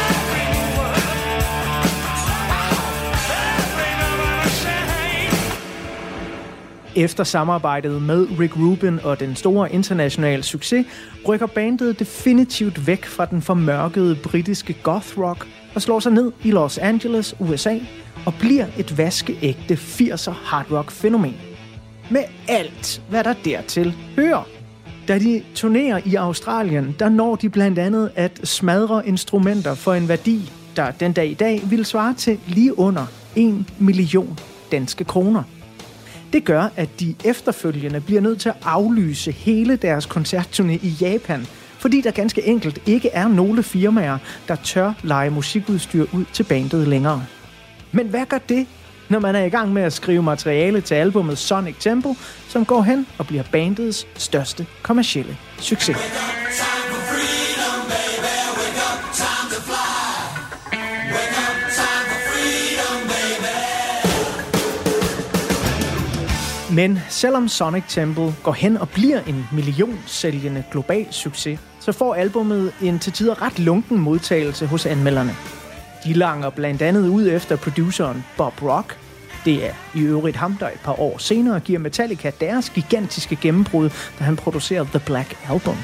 [6.96, 10.86] Efter samarbejdet med Rick Rubin og den store internationale succes,
[11.28, 16.52] rykker bandet definitivt væk fra den formørkede britiske goth rock og slår sig ned i
[16.52, 17.78] Los Angeles, USA,
[18.26, 21.36] og bliver et vaskeægte 80'er hard rock fænomen.
[22.10, 24.48] Med alt, hvad der dertil hører.
[25.08, 30.08] Da de turnerer i Australien, der når de blandt andet at smadre instrumenter for en
[30.08, 33.06] værdi, der den dag i dag vil svare til lige under
[33.36, 34.40] 1 million
[34.72, 35.44] danske kroner.
[36.36, 41.48] Det gør, at de efterfølgende bliver nødt til at aflyse hele deres koncertturné i Japan,
[41.80, 44.18] fordi der ganske enkelt ikke er nogle firmaer,
[44.48, 47.26] der tør lege musikudstyr ud til bandet længere.
[47.92, 48.68] Men hvad gør det,
[49.10, 52.16] når man er i gang med at skrive materiale til albumet Sonic Tempo,
[52.48, 55.98] som går hen og bliver bandets største kommercielle succes?
[66.76, 72.74] Men selvom Sonic Temple går hen og bliver en millionsælgende global succes, så får albummet
[72.82, 75.36] en til tider ret lunken modtagelse hos anmelderne.
[76.04, 78.98] De langer blandt andet ud efter produceren Bob Rock.
[79.46, 83.90] Det er i øvrigt ham, der et par år senere giver Metallica deres gigantiske gennembrud,
[84.20, 85.78] da han producerer The Black Album.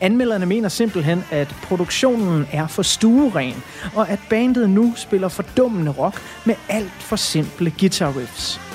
[0.00, 3.62] Anmelderne mener simpelthen, at produktionen er for stueren,
[3.94, 8.73] og at bandet nu spiller fordummende rock med alt for simple guitar riffs.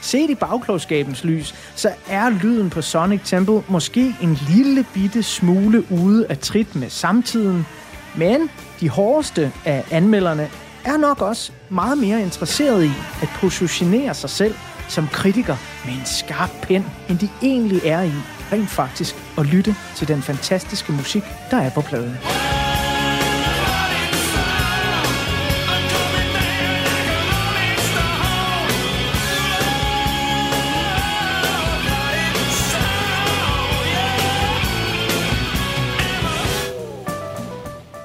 [0.00, 5.84] Set i bagklogskabens lys, så er lyden på Sonic Temple måske en lille bitte smule
[5.92, 7.66] ude af trit med samtiden,
[8.16, 10.50] men de hårdeste af anmelderne
[10.84, 12.90] er nok også meget mere interesseret i
[13.22, 14.54] at positionere sig selv
[14.88, 18.12] som kritiker med en skarp pen, end de egentlig er i
[18.52, 22.59] rent faktisk at lytte til den fantastiske musik, der er på pladen.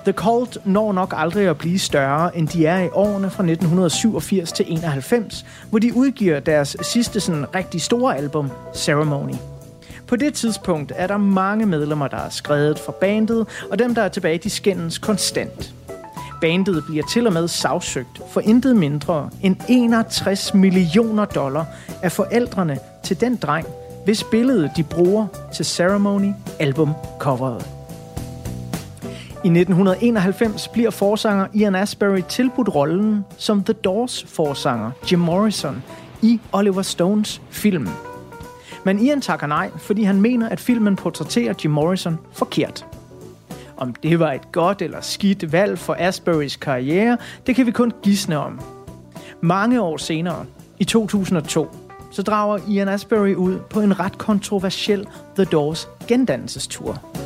[0.05, 4.51] The Cult når nok aldrig at blive større, end de er i årene fra 1987
[4.51, 9.33] til 91, hvor de udgiver deres sidste sådan rigtig store album, Ceremony.
[10.07, 14.01] På det tidspunkt er der mange medlemmer, der er skrevet fra bandet, og dem, der
[14.01, 15.73] er tilbage, de skændes konstant.
[16.41, 21.65] Bandet bliver til og med sagsøgt for intet mindre end 61 millioner dollar
[22.03, 23.67] af forældrene til den dreng,
[24.05, 27.74] hvis billede de bruger til Ceremony album coveret.
[29.45, 35.83] I 1991 bliver forsanger Ian Asbury tilbudt rollen som The Doors forsanger Jim Morrison
[36.21, 37.87] i Oliver Stones film.
[38.83, 42.85] Men Ian takker nej, fordi han mener, at filmen portrætterer Jim Morrison forkert.
[43.77, 47.93] Om det var et godt eller skidt valg for Asburys karriere, det kan vi kun
[48.03, 48.59] gisne om.
[49.41, 50.45] Mange år senere,
[50.79, 51.67] i 2002,
[52.11, 57.24] så drager Ian Asbury ud på en ret kontroversiel The Doors gendannelsestur.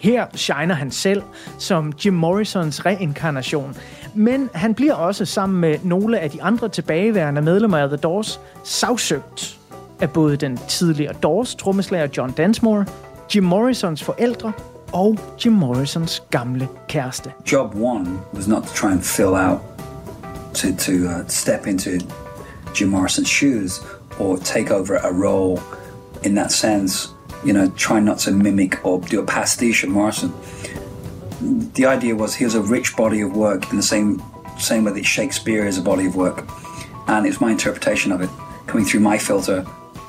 [0.00, 1.22] Her shiner han selv
[1.58, 3.76] som Jim Morrisons reinkarnation,
[4.14, 8.40] men han bliver også sammen med nogle af de andre tilbageværende medlemmer af The Doors
[8.64, 9.58] sagsøgt
[10.00, 12.84] af både den tidligere Doors trommeslager John Densmore,
[13.34, 14.52] Jim Morrisons forældre
[14.92, 17.32] og Jim Morrisons gamle kæreste.
[17.52, 19.60] Job one was not to try and fill out,
[20.54, 21.90] to, to uh, step into
[22.80, 23.80] Jim Morrison's shoes
[24.18, 25.60] or take over a role
[26.24, 27.08] in that sense
[27.44, 30.32] you know, try not to mimic or do a pastiche of Morrison.
[31.74, 34.22] The idea was he a rich body of work in the same
[34.58, 36.44] same way that Shakespeare is a body of work,
[37.06, 38.30] and it's my interpretation of it
[38.66, 39.64] coming through my filter.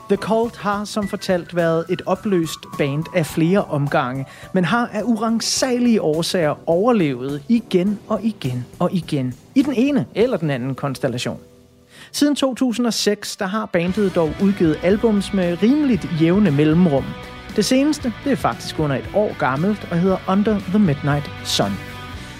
[0.09, 5.01] The Cult har som fortalt været et opløst band af flere omgange, men har af
[5.03, 11.39] urangsagelige årsager overlevet igen og igen og igen i den ene eller den anden konstellation.
[12.13, 17.05] Siden 2006 der har bandet dog udgivet albums med rimeligt jævne mellemrum.
[17.55, 21.71] Det seneste det er faktisk under et år gammelt og hedder Under the Midnight Sun.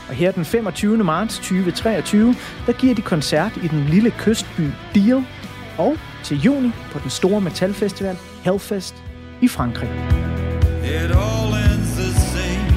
[0.10, 0.98] Og her den 25.
[0.98, 5.26] marts 2023, der giver de koncert i den lille kystby Deal,
[5.78, 8.96] og til juni på den store metalfestival Hellfest
[9.42, 9.90] i Frankrig.
[10.84, 12.72] It all ends the same.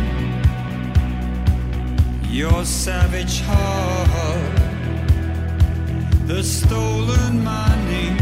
[2.33, 4.54] Your savage heart
[6.29, 8.21] the stolen money.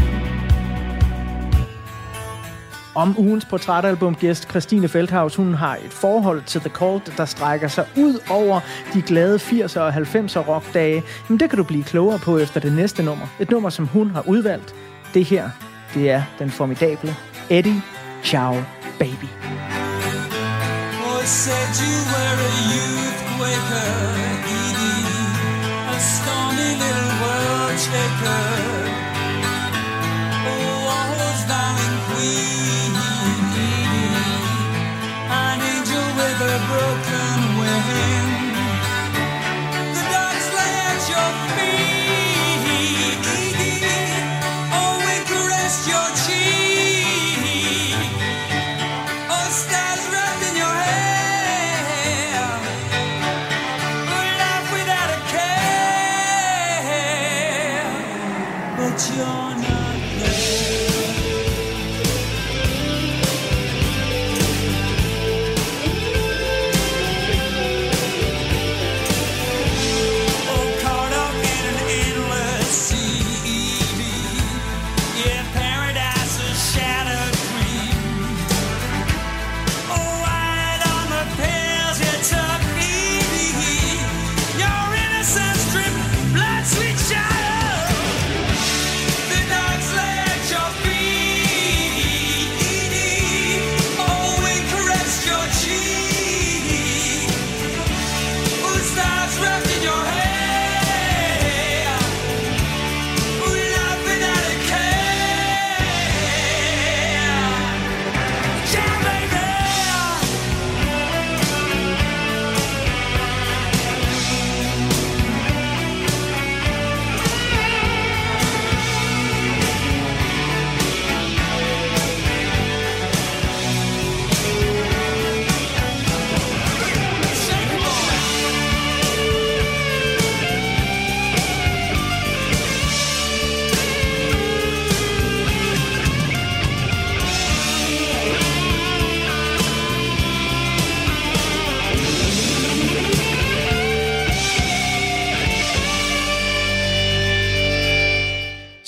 [2.95, 7.67] Om ugens portrætalbum gæst Christine Feldhaus, hun har et forhold til The Cult, der strækker
[7.67, 8.59] sig ud over
[8.93, 11.03] de glade 80'er og 90'er rockdage.
[11.27, 13.25] Men det kan du blive klogere på efter det næste nummer.
[13.39, 14.75] Et nummer, som hun har udvalgt.
[15.13, 15.49] Det her,
[15.93, 17.15] det er den formidable
[17.49, 17.81] Eddie
[18.23, 18.53] Ciao
[18.99, 19.29] Baby.
[21.05, 24.32] Oh, said you were a youth waker,
[27.73, 27.87] which.
[30.45, 30.85] Oh,
[31.47, 32.93] darling queen,
[35.29, 37.12] an angel with a broken.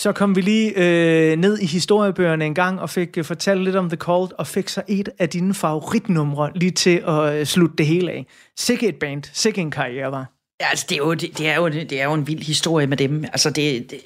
[0.05, 3.75] Så kom vi lige øh, ned i historiebøgerne en gang og fik øh, fortalt lidt
[3.75, 7.75] om The Cult, og fik så et af dine favoritnumre lige til at øh, slutte
[7.77, 8.25] det hele af.
[8.57, 10.25] Sikke et band, sikke en karriere var.
[10.61, 12.87] Ja, altså, det er, jo, det, det, er jo, det er jo en vild historie
[12.87, 13.23] med dem.
[13.23, 14.01] Altså, det, det,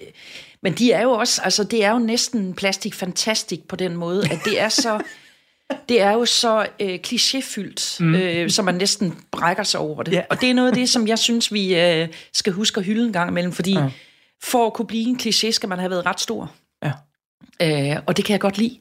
[0.64, 4.24] men de er jo også, altså, det er jo næsten plastik fantastisk på den måde,
[4.32, 5.02] at det er så,
[5.90, 8.16] det er jo så øh, klichéfyldt, mm.
[8.16, 10.14] øh, så man næsten brækker sig over det.
[10.14, 10.22] Ja.
[10.30, 13.06] Og det er noget af det, som jeg synes, vi øh, skal huske at hylde
[13.06, 13.90] en gang imellem, fordi Ja.
[14.44, 16.52] For at kunne blive en kliché, skal man have været ret stor.
[16.84, 16.92] Ja.
[17.62, 18.80] Øh, og det kan jeg godt lide.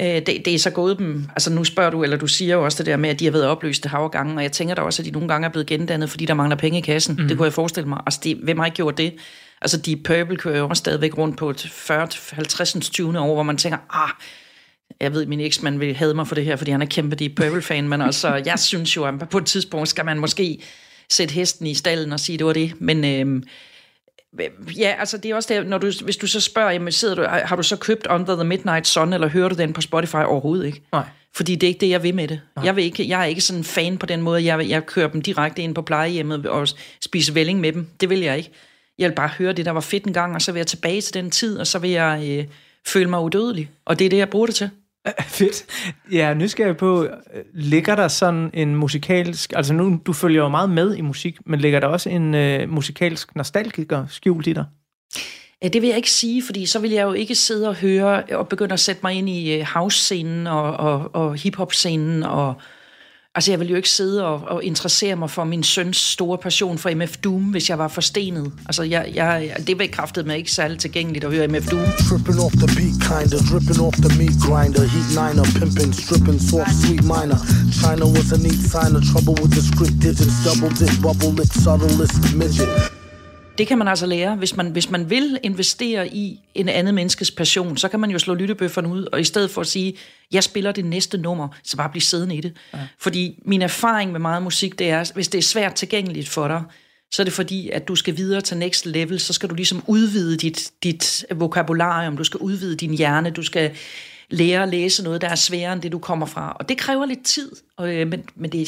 [0.00, 2.64] Øh, det, det er så gået dem, altså nu spørger du, eller du siger jo
[2.64, 4.82] også det der med, at de har været opløst hav gange, og jeg tænker da
[4.82, 7.16] også, at de nogle gange er blevet gendannet, fordi der mangler penge i kassen.
[7.18, 7.28] Mm.
[7.28, 8.00] Det kunne jeg forestille mig.
[8.06, 9.14] Altså, det, hvem har ikke gjort det?
[9.62, 12.80] Altså, de Purple kører jo også stadigvæk rundt på et 40-50.
[12.80, 13.18] 20.
[13.18, 14.10] år, hvor man tænker, ah,
[15.00, 17.32] jeg ved, min eksmand vil have mig for det her, fordi han er kæmpe Deep
[17.36, 20.62] Purple-fan, men altså, jeg synes jo, at på et tidspunkt skal man måske
[21.10, 22.72] sætte hesten i stallen og sige, det var det.
[22.80, 23.42] Men øhm,
[24.78, 27.24] ja, altså det er også det, når du, hvis du så spørger, jamen, sidder du,
[27.28, 30.66] har du så købt Under the Midnight Sun, eller hører du den på Spotify overhovedet
[30.66, 30.82] ikke?
[30.92, 31.04] Nej.
[31.34, 32.40] Fordi det er ikke det, jeg vil med det.
[32.64, 34.44] Jeg, vil ikke, jeg er ikke sådan en fan på den måde.
[34.44, 36.68] Jeg, jeg kører dem direkte ind på plejehjemmet og
[37.00, 37.86] spiser velling med dem.
[38.00, 38.50] Det vil jeg ikke.
[38.98, 41.00] Jeg vil bare høre det, der var fedt en gang, og så vil jeg tilbage
[41.00, 42.44] til den tid, og så vil jeg øh,
[42.86, 43.70] føle mig udødelig.
[43.84, 44.70] Og det er det, jeg bruger det til.
[45.38, 45.66] Fedt.
[46.12, 47.08] Jeg er nysgerrig på,
[47.54, 49.52] ligger der sådan en musikalsk...
[49.56, 52.68] Altså nu, du følger jo meget med i musik, men ligger der også en øh,
[52.68, 54.64] musikalsk nostalgiker skjult i dig?
[55.62, 58.22] Ja, det vil jeg ikke sige, fordi så vil jeg jo ikke sidde og høre
[58.32, 62.22] og begynde at sætte mig ind i øh, house-scenen og, og, og hip-hop-scenen.
[62.22, 62.54] Og,
[63.34, 66.78] altså, jeg ville jo ikke sidde og, og interessere mig for min søns store passion
[66.78, 68.52] for MF Doom, hvis jeg var forstenet.
[68.66, 71.86] Altså, jeg, jeg, det var kraftet med ikke særlig tilgængeligt at høre MF Doom.
[72.08, 74.84] Tripping off the beat, kinder, dripping off the meat grinder.
[74.94, 77.38] Heat niner, pimping, stripping, soft, sweet minor.
[77.80, 81.50] China was a neat sign of trouble with the script digits, double dip, bubble lip,
[81.64, 82.99] subtlest midget.
[83.60, 84.36] Det kan man altså lære.
[84.36, 88.18] Hvis man, hvis man vil investere i en anden menneskes passion, så kan man jo
[88.18, 89.96] slå lyttebøfferne ud, og i stedet for at sige,
[90.32, 92.56] jeg spiller det næste nummer, så bare blive siddende i det.
[92.74, 92.78] Ja.
[92.98, 96.62] Fordi min erfaring med meget musik, det er, hvis det er svært tilgængeligt for dig,
[97.12, 99.84] så er det fordi, at du skal videre til next level, så skal du ligesom
[99.86, 103.76] udvide dit, dit vokabularium, du skal udvide din hjerne, du skal
[104.30, 106.56] lære at læse noget, der er sværere end det, du kommer fra.
[106.60, 108.66] Og det kræver lidt tid, og, øh, men, men det er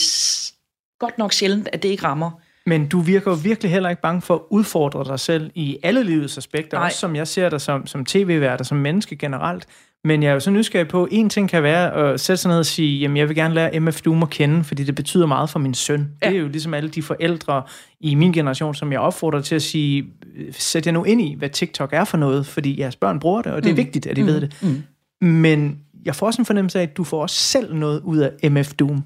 [0.98, 2.30] godt nok sjældent, at det ikke rammer.
[2.66, 6.02] Men du virker jo virkelig heller ikke bange for at udfordre dig selv i alle
[6.02, 6.86] livets aspekter, Nej.
[6.86, 9.66] også som jeg ser dig som, som tv-vært og som menneske generelt.
[10.04, 12.58] Men jeg er jo så nysgerrig på, en ting kan være at sætte sig ned
[12.58, 15.50] og sige, jamen jeg vil gerne lære MF Doom at kende, fordi det betyder meget
[15.50, 16.08] for min søn.
[16.22, 16.28] Ja.
[16.28, 17.62] Det er jo ligesom alle de forældre
[18.00, 20.04] i min generation, som jeg opfordrer til at sige,
[20.50, 23.52] sæt jer nu ind i, hvad TikTok er for noget, fordi jeres børn bruger det,
[23.52, 23.76] og det er mm.
[23.76, 24.26] vigtigt, at de mm.
[24.26, 24.62] ved det.
[24.62, 24.82] Mm.
[25.26, 28.50] Men jeg får også en fornemmelse af, at du får også selv noget ud af
[28.50, 29.04] MF Doom.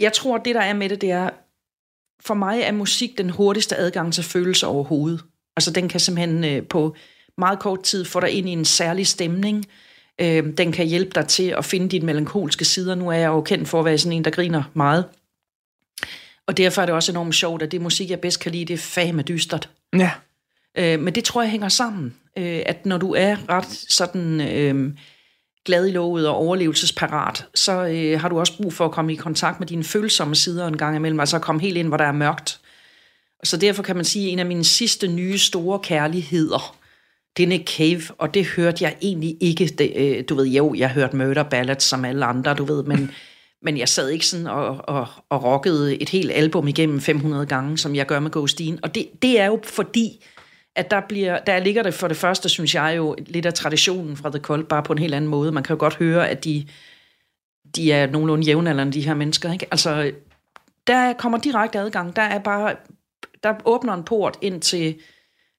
[0.00, 1.30] Jeg tror, det der er med det, det er,
[2.20, 5.24] for mig er musik den hurtigste adgang til følelser overhovedet.
[5.56, 6.96] Altså den kan simpelthen øh, på
[7.38, 9.66] meget kort tid få dig ind i en særlig stemning.
[10.20, 12.94] Øh, den kan hjælpe dig til at finde dine melankolske sider.
[12.94, 15.04] Nu er jeg jo kendt for at være sådan en, der griner meget.
[16.46, 18.74] Og derfor er det også enormt sjovt, at det musik, jeg bedst kan lide, det
[18.74, 19.70] er fame dystert.
[19.96, 20.10] Ja.
[20.78, 22.14] Øh, men det tror jeg hænger sammen.
[22.38, 24.92] Øh, at når du er ret sådan øh,
[25.68, 29.16] glad i lovet og overlevelsesparat, så øh, har du også brug for at komme i
[29.16, 32.04] kontakt med dine følsomme sider en gang imellem, altså at komme helt ind, hvor der
[32.04, 32.60] er mørkt.
[33.44, 36.76] Så derfor kan man sige, at en af mine sidste nye store kærligheder,
[37.36, 39.66] det er Nick Cave, og det hørte jeg egentlig ikke.
[39.66, 43.10] Det, øh, du ved, jo, jeg hørte Murder Ballads som alle andre, du ved, men,
[43.64, 47.78] men jeg sad ikke sådan og, og, og rockede et helt album igennem 500 gange,
[47.78, 48.78] som jeg gør med Ghostine.
[48.82, 50.24] Og det, det er jo fordi,
[50.76, 54.16] at der, bliver, der ligger det for det første, synes jeg jo, lidt af traditionen
[54.16, 55.52] fra The Cult, bare på en helt anden måde.
[55.52, 56.66] Man kan jo godt høre, at de,
[57.76, 59.52] de er nogenlunde jævnaldrende, de her mennesker.
[59.52, 59.66] Ikke?
[59.70, 60.12] Altså,
[60.86, 62.16] der kommer direkte adgang.
[62.16, 62.76] Der er bare,
[63.42, 64.98] der åbner en port ind til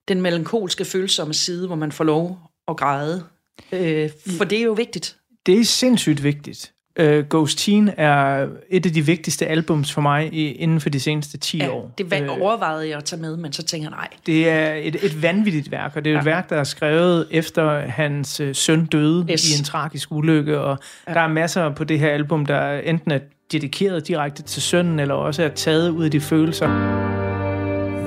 [0.07, 3.23] den melankolske, følsomme side, hvor man får lov at græde.
[3.71, 5.17] Øh, for det er jo vigtigt.
[5.45, 6.73] Det er sindssygt vigtigt.
[6.99, 10.99] Uh, Ghost Teen er et af de vigtigste albums for mig i, inden for de
[10.99, 11.91] seneste 10 Ja, år.
[11.97, 14.07] det var, Øh, overvejede jeg at tage med, men så tænker jeg, nej.
[14.25, 16.19] Det er et, et vanvittigt værk, og det er ja.
[16.19, 19.25] et værk, der er skrevet efter hans øh, søn døde.
[19.31, 19.49] Yes.
[19.55, 20.77] i en tragisk ulykke, og
[21.07, 21.13] ja.
[21.13, 23.19] der er masser på det her album, der enten er
[23.51, 26.67] dedikeret direkte til sønnen, eller også er taget ud af de følelser.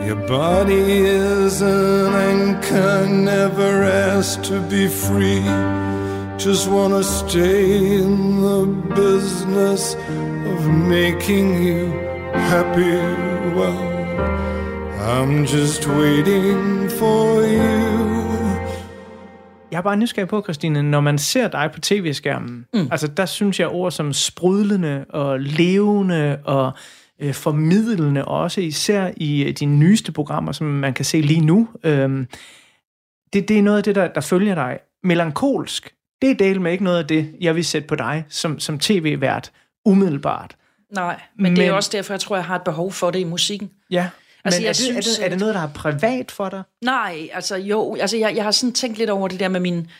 [0.09, 0.88] Your body
[1.47, 3.82] is an anchor, never
[4.18, 6.01] asked to be free.
[6.47, 8.66] Just wanna stay in the
[8.97, 9.97] business
[10.53, 11.86] of making you
[12.34, 12.97] happy.
[13.57, 13.78] Well,
[14.99, 18.12] I'm just waiting for you.
[19.70, 22.88] Jeg er bare nysgerrig på, Christine, når man ser dig på tv-skærmen, mm.
[22.90, 26.72] altså der synes jeg ord som sprudlende og levende og
[27.20, 31.68] øh, formidlende også, især i øh, dine nyeste programmer, som man kan se lige nu.
[31.84, 32.26] Øhm,
[33.32, 34.78] det, det er noget af det, der, der følger dig.
[35.05, 38.60] Melankolsk, det er del med ikke noget af det, jeg vil sætte på dig som,
[38.60, 39.52] som tv-vært
[39.84, 40.56] umiddelbart.
[40.90, 43.18] Nej, men, men det er også derfor, jeg tror, jeg har et behov for det
[43.18, 43.70] i musikken.
[43.90, 44.08] Ja,
[44.44, 46.48] Altså, men er, jeg det, er, synes, det, er det noget, der er privat for
[46.48, 46.62] dig?
[46.84, 49.90] Nej, altså jo, altså jeg, jeg har sådan tænkt lidt over det der med min,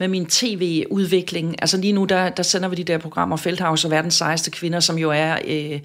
[0.00, 1.56] med min tv-udvikling.
[1.62, 4.80] Altså lige nu, der, der sender vi de der programmer, Feldhaus og Verdens sejeste kvinder,
[4.80, 5.80] som jo er øh,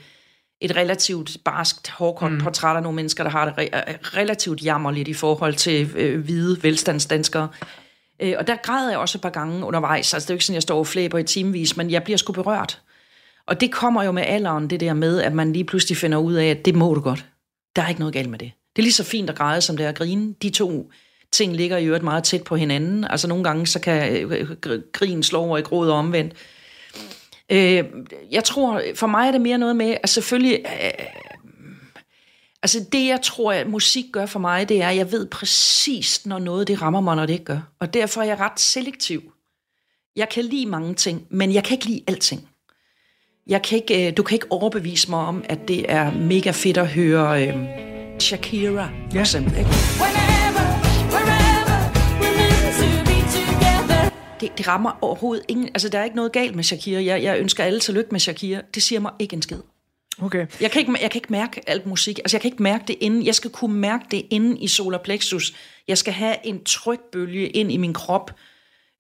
[0.61, 2.39] et relativt barskt, hårdkogt mm.
[2.39, 6.23] portræt af nogle mennesker, der har det re- øh, relativt jammerligt i forhold til øh,
[6.23, 7.47] hvide velstandsdanskere.
[8.20, 10.13] Øh, og der græder jeg også et par gange undervejs.
[10.13, 12.18] Altså det er jo ikke sådan, jeg står og flæber i timevis, men jeg bliver
[12.18, 12.82] sgu berørt.
[13.47, 16.34] Og det kommer jo med alderen, det der med, at man lige pludselig finder ud
[16.34, 17.26] af, at det må du godt.
[17.76, 18.51] Der er ikke noget galt med det.
[18.76, 20.34] Det er lige så fint at græde, som det er at grine.
[20.41, 20.91] De to
[21.32, 23.03] ting ligger i øvrigt meget tæt på hinanden.
[23.03, 26.34] Altså nogle gange, så kan øh, øh, grin slå over i gråd og omvendt.
[27.51, 27.84] Øh,
[28.32, 30.65] jeg tror, for mig er det mere noget med, at selvfølgelig...
[30.65, 31.05] Øh,
[32.64, 36.26] Altså det, jeg tror, at musik gør for mig, det er, at jeg ved præcis,
[36.26, 37.60] når noget det rammer mig, når det ikke gør.
[37.80, 39.22] Og derfor er jeg ret selektiv.
[40.16, 42.47] Jeg kan lide mange ting, men jeg kan ikke lide alting.
[43.47, 46.78] Jeg kan ikke, øh, du kan ikke overbevise mig om, at det er mega fedt
[46.78, 47.53] at høre øh,
[48.20, 49.20] Shakira, for Ja.
[49.20, 49.58] eksempel.
[49.58, 49.70] Ikke?
[54.41, 55.68] Det, det rammer overhovedet ingen...
[55.68, 57.01] Altså, der er ikke noget galt med Shakira.
[57.03, 58.62] Jeg, jeg ønsker alle tillykke med Shakira.
[58.76, 59.58] Det siger mig ikke en skid.
[60.22, 60.47] Okay.
[60.61, 62.20] Jeg kan, ikke, jeg kan ikke mærke alt musik.
[62.20, 63.26] Altså, jeg kan ikke mærke det inden.
[63.26, 65.53] Jeg skal kunne mærke det inde i solar plexus.
[65.88, 68.32] Jeg skal have en trykbølge ind i min krop.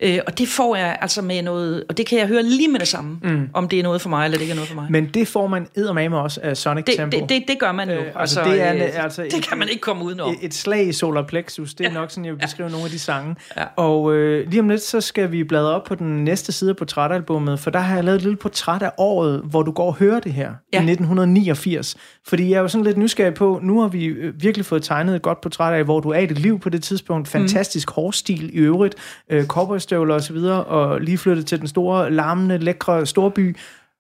[0.03, 1.83] Øh, og det får jeg altså med noget...
[1.89, 3.49] Og det kan jeg høre lige med det samme, mm.
[3.53, 4.87] om det er noget for mig, eller det ikke er noget for mig.
[4.89, 7.19] Men det får man eddermame også af Sonic Det, Tempo.
[7.19, 7.95] det, det, det gør man jo.
[7.95, 10.29] Øh, altså, det er øh, altså det kan man ikke komme udenom.
[10.31, 12.91] Et, et slag i solar plexus, det er nok sådan, jeg vil beskrive nogle af
[12.91, 13.35] de sange.
[13.57, 13.63] Ja.
[13.75, 16.75] Og øh, lige om lidt, så skal vi bladre op på den næste side af
[16.77, 19.95] portrætalbummet, for der har jeg lavet et lille portræt af året, hvor du går og
[19.95, 20.81] hører det her, Ja.
[20.81, 21.95] i 1989.
[22.27, 25.15] Fordi jeg er jo sådan lidt nysgerrig på, nu har vi øh, virkelig fået tegnet
[25.15, 27.27] et godt portræt af, hvor du er i dit liv på det tidspunkt.
[27.27, 28.95] Fantastisk hårstil i øvrigt,
[29.29, 29.47] øh,
[29.87, 33.57] cowboystøvler og så videre, og lige flyttet til den store, larmende, lækre storby,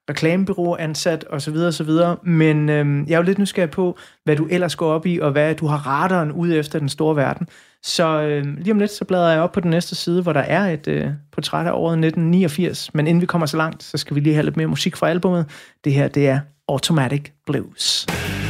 [0.09, 2.17] reklamebureau ansat og så videre og så videre.
[2.23, 5.31] Men øhm, jeg er jo lidt nysgerrig på, hvad du ellers går op i, og
[5.31, 7.47] hvad du har radaren ud efter den store verden.
[7.83, 10.39] Så øhm, lige om lidt, så bladrer jeg op på den næste side, hvor der
[10.39, 12.93] er et øh, portræt af året 1989.
[12.93, 15.09] Men inden vi kommer så langt, så skal vi lige have lidt mere musik fra
[15.09, 15.45] albummet.
[15.83, 18.05] Det her, det er Automatic Blues.
[18.09, 18.46] Hey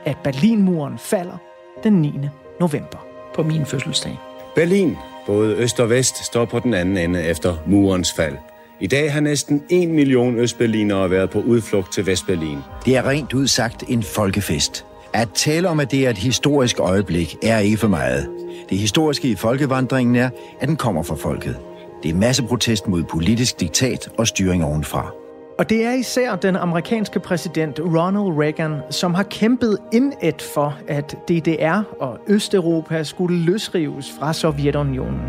[0.04, 1.36] at Berlinmuren falder
[1.82, 2.20] den 9.
[2.60, 2.98] november.
[3.34, 4.18] På min fødselsdag.
[4.54, 4.96] Berlin,
[5.28, 8.36] både øst og vest, står på den anden ende efter murens fald.
[8.80, 12.58] I dag har næsten en million østberlinere været på udflugt til Vestberlin.
[12.84, 14.84] Det er rent ud sagt en folkefest.
[15.12, 18.28] At tale om, at det er et historisk øjeblik, er ikke for meget.
[18.70, 21.56] Det historiske i folkevandringen er, at den kommer fra folket.
[22.02, 25.12] Det er masseprotest mod politisk diktat og styring ovenfra.
[25.58, 31.16] Og det er især den amerikanske præsident Ronald Reagan, som har kæmpet indet for, at
[31.28, 35.20] DDR og Østeuropa skulle løsrives fra Sovjetunionen.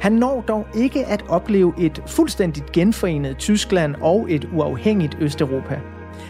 [0.00, 5.80] Han når dog ikke at opleve et fuldstændigt genforenet Tyskland og et uafhængigt Østeuropa.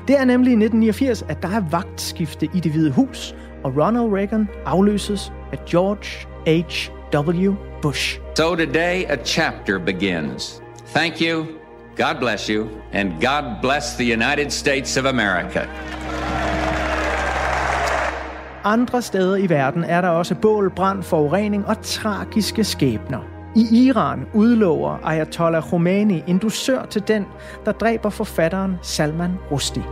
[0.08, 4.12] Det er nemlig i 1989, at der er vagtskifte i det hvide hus, og Ronald
[4.12, 7.54] Reagan afløses af George H.W.
[7.82, 8.20] Bush.
[8.36, 10.62] So today a chapter begins.
[10.94, 11.46] Thank you,
[12.06, 15.66] God bless you, and God bless the United States of America.
[18.64, 23.18] Andre steder i verden er der også bål, brand, forurening og tragiske skæbner.
[23.56, 27.26] I Iran udlover Ayatollah Khomeini en dusør til den,
[27.64, 29.84] der dræber forfatteren Salman Rushdie.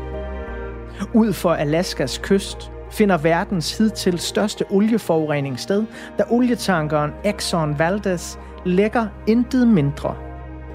[1.15, 5.85] Ud for Alaskas kyst finder verdens hidtil største olieforurening sted,
[6.19, 10.28] da olietankeren Exxon Valdez lægger intet mindre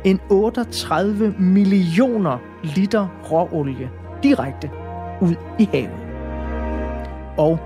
[0.06, 3.90] end 38 millioner liter råolie
[4.24, 4.70] direkte
[5.22, 6.00] ud i havet.
[7.38, 7.60] Og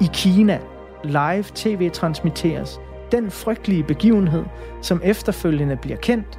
[0.00, 0.58] i Kina
[1.04, 2.80] live tv-transmitteres
[3.12, 4.44] den frygtelige begivenhed,
[4.82, 6.38] som efterfølgende bliver kendt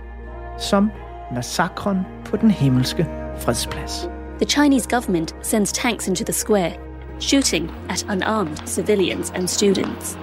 [0.57, 0.91] som
[1.33, 3.07] massakren på den himmelske
[3.37, 4.09] fredsplads.
[4.39, 6.73] The Chinese government sends tanks into the square,
[7.19, 10.17] shooting at unarmed civilians and students.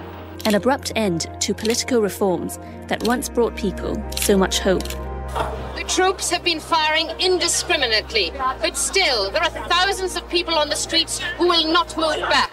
[0.45, 4.83] An abrupt end to political reforms that once brought people so much hope.
[4.83, 10.75] The troops have been firing indiscriminately, but still, there are thousands of people on the
[10.75, 12.51] streets who will not move back.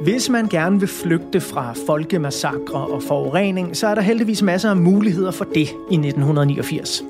[0.00, 4.76] Hvis man gerne vil flygte fra folkemassakre og forurening, så er der heldigvis masser af
[4.76, 7.02] muligheder for det i 1989.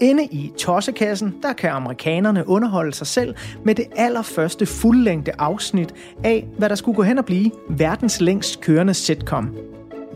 [0.00, 3.34] Inde i Tossekassen, der kan amerikanerne underholde sig selv
[3.64, 8.60] med det allerførste fuldlængde afsnit af, hvad der skulle gå hen og blive verdens længst
[8.60, 9.56] kørende sitcom,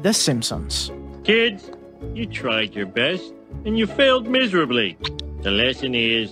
[0.05, 0.93] The Simpsons.
[1.24, 1.62] Kids,
[2.16, 3.24] you tried your best,
[3.66, 4.93] and you failed miserably.
[5.43, 6.29] The lesson is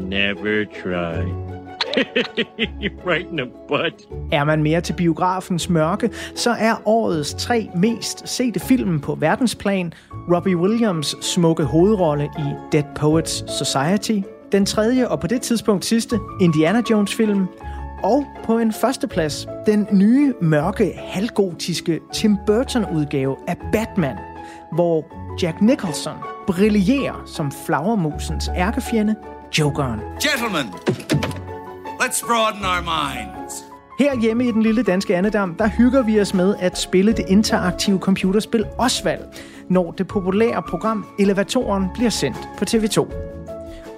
[0.00, 1.45] never try.
[3.06, 4.08] right in the butt.
[4.32, 9.92] Er man mere til biografens mørke, så er årets tre mest sete film på verdensplan
[10.34, 14.20] Robbie Williams smukke hovedrolle i Dead Poets Society,
[14.52, 17.46] den tredje og på det tidspunkt sidste Indiana Jones film,
[18.02, 24.16] og på en førsteplads den nye, mørke, halvgotiske Tim Burton-udgave af Batman,
[24.72, 25.04] hvor
[25.42, 26.16] Jack Nicholson
[26.46, 29.14] brillerer som flagermusens ærkefjende,
[29.58, 30.00] Jokeren.
[30.22, 30.72] Gentlemen,
[32.06, 33.54] let's broaden our minds.
[33.98, 37.24] Her hjemme i den lille danske Annedam, der hygger vi os med at spille det
[37.28, 39.20] interaktive computerspil Osvald,
[39.68, 43.12] når det populære program Elevatoren bliver sendt på TV2.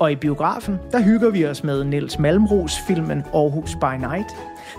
[0.00, 4.26] Og i biografen, der hygger vi os med Niels Malmros filmen Aarhus by Night,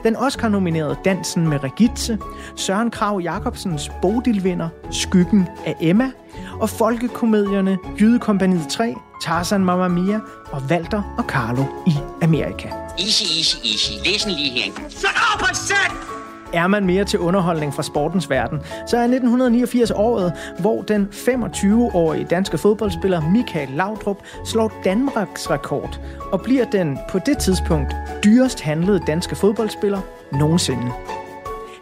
[0.04, 2.18] den Oscar-nominerede Dansen med Regitze,
[2.56, 6.12] Søren Krav Jacobsens Bodilvinder Skyggen af Emma,
[6.60, 10.20] og folkekomedierne Jydekompaniet 3, Tarzan Mamma Mia
[10.52, 12.70] og Walter og Carlo i Amerika.
[13.00, 13.92] Easy, easy, easy.
[14.06, 14.72] Læs den lige her.
[14.90, 16.19] Shut up, I said!
[16.54, 22.26] Er man mere til underholdning fra sportens verden, så er 1989 året, hvor den 25-årige
[22.26, 26.00] danske fodboldspiller Michael Laudrup slår Danmarks rekord
[26.32, 30.00] og bliver den på det tidspunkt dyrest handlede danske fodboldspiller
[30.32, 30.92] nogensinde.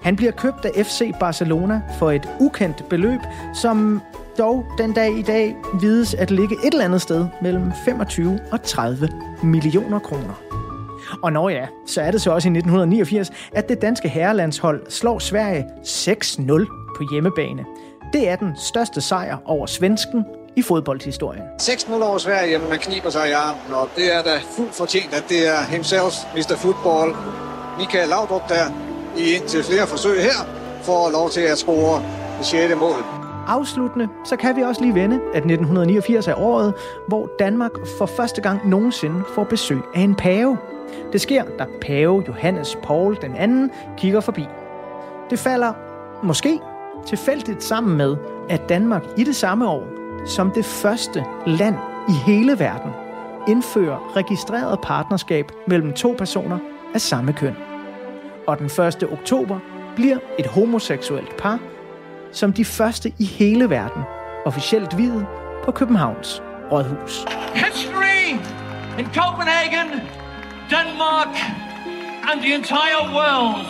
[0.02, 3.20] Han bliver købt af FC Barcelona for et ukendt beløb,
[3.54, 4.02] som
[4.38, 8.64] dog den dag i dag vides at ligge et eller andet sted mellem 25 og
[8.64, 9.10] 30
[9.44, 10.47] millioner kroner.
[11.22, 15.20] Og når ja, så er det så også i 1989, at det danske herrelandshold slår
[15.20, 17.66] Sverige 6-0 på hjemmebane.
[18.14, 21.44] Det er den største sejr over svensken i fodboldhistorien.
[21.62, 25.24] 6-0 over Sverige, man kniber sig i armen, og det er da fuldt fortjent, at
[25.30, 26.56] det er himself, Mr.
[26.56, 27.16] Football,
[27.78, 28.66] Michael Laudrup, der
[29.18, 30.40] i indtil flere forsøg her
[30.84, 32.04] får lov til at score
[32.38, 32.76] det 6.
[32.80, 33.27] mål.
[33.48, 36.74] Afsluttende, så kan vi også lige vende, at 1989 er året,
[37.08, 40.58] hvor Danmark for første gang nogensinde får besøg af en pave.
[41.14, 44.46] Det sker, da pave Johannes Paul den anden kigger forbi.
[45.30, 45.74] Det falder
[46.24, 46.60] måske
[47.06, 48.16] tilfældigt sammen med,
[48.50, 49.84] at Danmark i det samme år,
[50.26, 51.76] som det første land
[52.10, 52.92] i hele verden,
[53.48, 56.58] indfører registreret partnerskab mellem to personer
[56.94, 57.56] af samme køn.
[58.48, 59.04] Og den 1.
[59.12, 59.60] oktober
[59.96, 61.60] bliver et homoseksuelt par,
[62.32, 64.04] som de første i hele verden,
[64.46, 65.26] officielt videt
[65.66, 67.26] på Københavns Rådhus.
[67.56, 68.40] History
[69.00, 69.90] in Copenhagen,
[70.70, 71.36] Denmark,
[72.32, 73.66] and the entire world.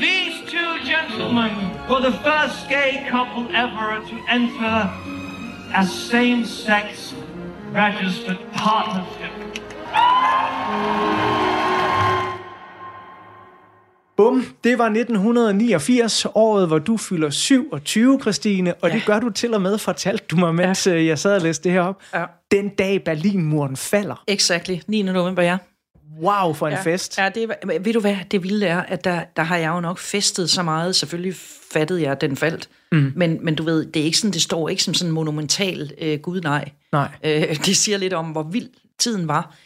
[0.00, 1.52] These two gentlemen
[1.90, 4.90] were the first gay couple ever to enter
[5.74, 7.14] a same-sex
[7.72, 9.30] registered partnership.
[14.20, 18.94] Bum, det var 1989, året, hvor du fylder 27, Christine, og ja.
[18.94, 21.04] det gør du til og med, fortalte du mig, mens ja.
[21.04, 22.02] jeg sad og læste det her op.
[22.14, 22.24] Ja.
[22.50, 24.24] Den dag Berlinmuren falder.
[24.26, 25.02] Exactly, 9.
[25.02, 25.56] november, ja.
[26.22, 26.82] Wow, for en ja.
[26.82, 27.18] fest.
[27.18, 27.50] Ja, det,
[27.80, 30.62] ved du hvad, det vilde er, at der, der har jeg jo nok festet så
[30.62, 30.96] meget.
[30.96, 31.34] Selvfølgelig
[31.72, 32.68] fattede jeg, at den faldt.
[32.92, 33.12] Mm.
[33.16, 35.92] Men, men du ved, det er ikke sådan, det står ikke som sådan en monumental
[36.00, 36.70] øh, gud nej.
[36.92, 37.08] Nej.
[37.24, 38.68] Øh, det siger lidt om, hvor vild
[38.98, 39.56] tiden var.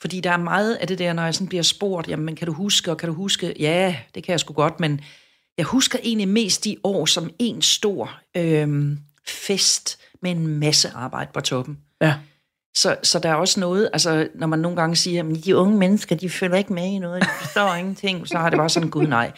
[0.00, 2.52] Fordi der er meget af det der, når jeg sådan bliver spurgt, jamen kan du
[2.52, 3.54] huske, og kan du huske?
[3.60, 5.00] Ja, det kan jeg sgu godt, men
[5.58, 8.96] jeg husker egentlig mest de år som en stor øh,
[9.26, 11.78] fest med en masse arbejde på toppen.
[12.02, 12.14] Ja.
[12.74, 15.78] Så, så der er også noget, altså når man nogle gange siger, at de unge
[15.78, 18.90] mennesker, de følger ikke med i noget, de forstår ingenting, så har det bare sådan,
[18.90, 19.32] gud nej.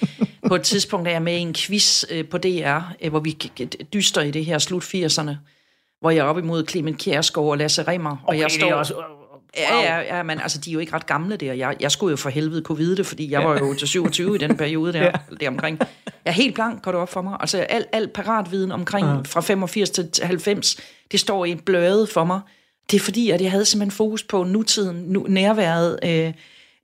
[0.48, 3.38] På et tidspunkt er jeg med i en quiz øh, på DR, øh, hvor vi
[3.92, 5.32] dyster i det her slut 80'erne,
[6.00, 8.82] hvor jeg er op imod Clement Kjærsgaard og Lasse Rimmer, og Okay, jeg det er
[8.82, 9.21] står...
[9.56, 11.52] også- Ja, ja, ja, men altså, de er jo ikke ret gamle der.
[11.52, 14.34] Jeg, jeg skulle jo for helvede kunne vide det, fordi jeg var jo til 27
[14.34, 15.12] i den periode der, Ja.
[15.40, 15.78] der omkring.
[15.80, 15.86] Jeg
[16.24, 17.36] er helt blank, går det op for mig.
[17.40, 19.14] Altså, al, al paratviden omkring Ja.
[19.26, 20.76] fra 85 til 90,
[21.12, 22.40] det står i en bløde for mig.
[22.90, 26.32] Det er fordi, at jeg havde simpelthen fokus på nutiden, nu, nærværet, øh,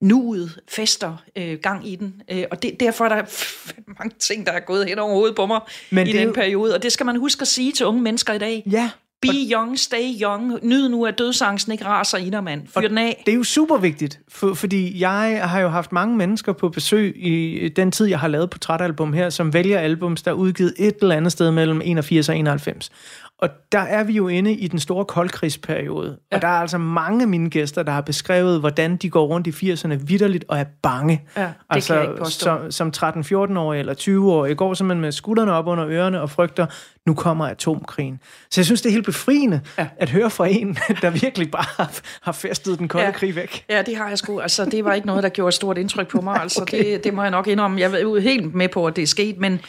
[0.01, 2.23] nuet, fester, øh, gang i den.
[2.31, 3.23] Øh, og det, derfor er der
[3.99, 5.61] mange ting, der er gået hen over hovedet på mig
[5.91, 6.75] Men i den jo- periode.
[6.75, 8.63] Og det skal man huske at sige til unge mennesker i dag.
[8.73, 8.91] Ja.
[9.23, 10.59] Be young, stay young.
[10.63, 12.63] Nyd nu, at dødsangsten ikke raser i dig, mand.
[12.69, 13.23] Fyr den af.
[13.27, 17.15] Det er jo super vigtigt, for, fordi jeg har jo haft mange mennesker på besøg
[17.17, 20.97] i den tid, jeg har lavet portrætalbum her, som vælger albums, der er udgivet et
[21.03, 22.91] eller andet sted mellem 81 og 91.
[23.39, 26.19] Og der er vi jo inde i den store koldkrigsperiode.
[26.33, 26.37] Ja.
[26.37, 29.47] Og der er altså mange af mine gæster, der har beskrevet, hvordan de går rundt
[29.47, 31.23] i 80'erne vidderligt og er bange.
[31.37, 32.71] Ja, det altså, kan jeg ikke påstå.
[32.71, 36.67] som, som 13-14-årig eller 20-årig går simpelthen med skuldrene op under ørerne og frygter,
[37.07, 38.21] nu kommer atomkrigen.
[38.51, 39.87] Så jeg synes, det er helt befriende ja.
[39.97, 43.13] at høre fra en, der virkelig bare har, har festet den kolde ja.
[43.13, 43.65] krig væk.
[43.71, 44.41] Ja, det har jeg sgu.
[44.41, 46.41] Altså, det var ikke noget, der gjorde et stort indtryk på mig.
[46.41, 46.85] Altså, okay.
[46.85, 47.81] det, det må jeg nok indrømme.
[47.81, 49.61] Jeg er jo helt med på, at det er sket, men,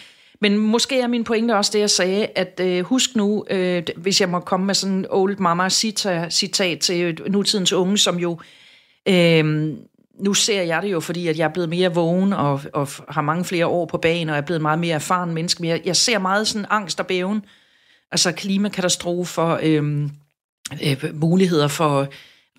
[0.41, 4.21] men måske er min pointe også det, jeg sagde, at øh, husk nu, øh, hvis
[4.21, 8.19] jeg må komme med sådan en old mama citat, citat til øh, nutidens unge, som
[8.19, 8.39] jo...
[9.07, 9.73] Øh,
[10.19, 13.21] nu ser jeg det jo, fordi at jeg er blevet mere vågen og, og har
[13.21, 15.61] mange flere år på banen, og er blevet meget mere erfaren menneske.
[15.61, 17.45] Men jeg, jeg ser meget sådan angst og bæven.
[18.11, 20.09] Altså klimakatastrofer, øh,
[20.83, 22.07] øh, muligheder for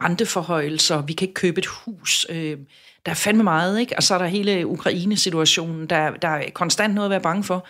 [0.02, 2.26] renteforhøjelser, vi kan ikke købe et hus.
[2.30, 2.58] Øh,
[3.06, 3.96] der er fandme meget, ikke?
[3.96, 7.66] Og så er der hele Ukraine-situationen, der, der er konstant noget at være bange for.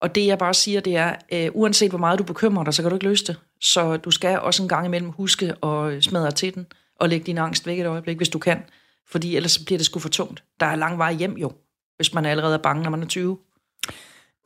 [0.00, 2.82] Og det jeg bare siger, det er, øh, uanset hvor meget du bekymrer dig, så
[2.82, 3.36] kan du ikke løse det.
[3.60, 6.66] Så du skal også en gang imellem huske at smadre til den,
[7.00, 8.62] og lægge din angst væk et øjeblik, hvis du kan.
[9.10, 10.44] Fordi ellers bliver det sgu for tungt.
[10.60, 11.52] Der er lang vej hjem jo,
[11.96, 13.38] hvis man allerede er bange, når man er 20.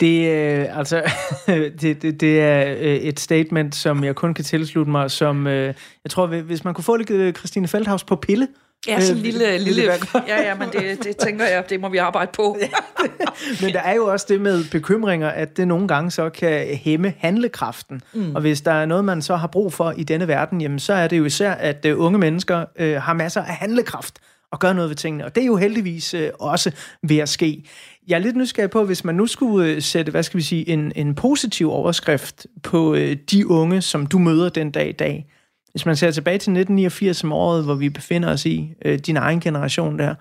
[0.00, 1.02] Det, øh, altså,
[1.80, 5.74] det, det, det er øh, et statement, som jeg kun kan tilslutte mig, som øh,
[6.04, 8.48] jeg tror, hvis man kunne få lidt øh, Christine Feldhaus på pille.
[8.87, 9.83] Ja, sådan en øh, lille, lille,
[10.28, 12.57] ja, ja, men det, det tænker jeg, det må vi arbejde på.
[13.62, 17.14] Men der er jo også det med bekymringer, at det nogle gange så kan hæmme
[17.18, 18.01] handlekraften.
[18.12, 18.35] Mm.
[18.35, 20.93] Og hvis der er noget, man så har brug for i denne verden, jamen så
[20.93, 24.18] er det jo især, at øh, unge mennesker øh, har masser af handlekraft
[24.53, 25.24] og gør noget ved tingene.
[25.24, 26.70] Og det er jo heldigvis øh, også
[27.03, 27.64] ved at ske.
[28.09, 30.68] Jeg er lidt nysgerrig på, hvis man nu skulle øh, sætte, hvad skal vi sige,
[30.68, 35.26] en, en positiv overskrift på øh, de unge, som du møder den dag i dag.
[35.70, 39.16] Hvis man ser tilbage til 1989 som året, hvor vi befinder os i, øh, din
[39.16, 40.14] egen generation der,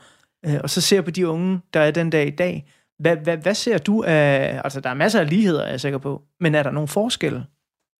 [0.45, 2.65] øh, og så ser på de unge, der er den dag i dag,
[2.99, 4.61] hvad, hvad, hvad ser du af...
[4.63, 6.21] Altså, der er masser af ligheder, er jeg sikker på.
[6.39, 7.45] Men er der nogle forskelle?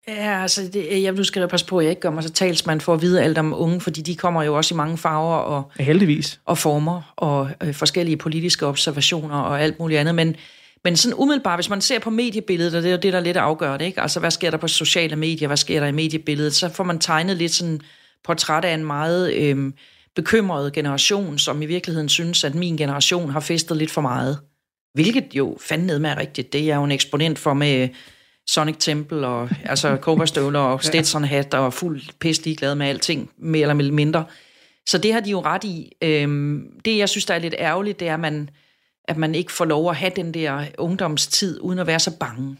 [0.08, 2.32] Ja, altså, det, jeg, nu skal jeg passe på, at jeg ikke gør mig så
[2.32, 5.36] talsmand for at vide alt om unge, fordi de kommer jo også i mange farver
[5.36, 6.40] og, Heldigvis.
[6.44, 10.14] og former og øh, forskellige politiske observationer og alt muligt andet.
[10.14, 10.36] Men,
[10.84, 13.22] Men sådan umiddelbart, hvis man ser på mediebilledet, og det er jo det, der er
[13.22, 14.00] lidt afgørende, ikke?
[14.00, 16.98] altså hvad sker der på sociale medier, hvad sker der i mediebilledet, så får man
[16.98, 17.80] tegnet lidt sådan
[18.24, 19.72] portræt af en meget øh,
[20.16, 24.38] bekymret generation, som i virkeligheden synes, at min generation har festet lidt for meget.
[24.94, 26.52] Hvilket jo fandme med er rigtigt.
[26.52, 27.88] Det er jeg jo en eksponent for med
[28.46, 33.60] Sonic Temple og altså kobberstøvler og Stetson hat og fuld pist glad med alting, mere
[33.60, 34.24] eller mindre.
[34.88, 35.92] Så det har de jo ret i.
[36.02, 38.50] Øhm, det, jeg synes, der er lidt ærgerligt, det er, at man,
[39.04, 42.56] at man ikke får lov at have den der ungdomstid, uden at være så bange.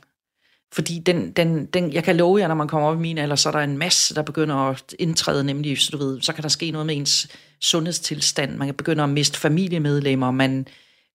[0.72, 3.36] Fordi den, den, den, jeg kan love jer, når man kommer op i min alder,
[3.36, 6.42] så er der en masse, der begynder at indtræde, nemlig, så, du ved, så kan
[6.42, 7.28] der ske noget med ens
[7.60, 8.56] sundhedstilstand.
[8.56, 10.66] Man kan begynde at miste familiemedlemmer, man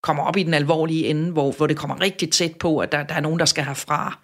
[0.03, 3.03] kommer op i den alvorlige ende, hvor, hvor det kommer rigtig tæt på, at der,
[3.03, 4.19] der er nogen, der skal herfra.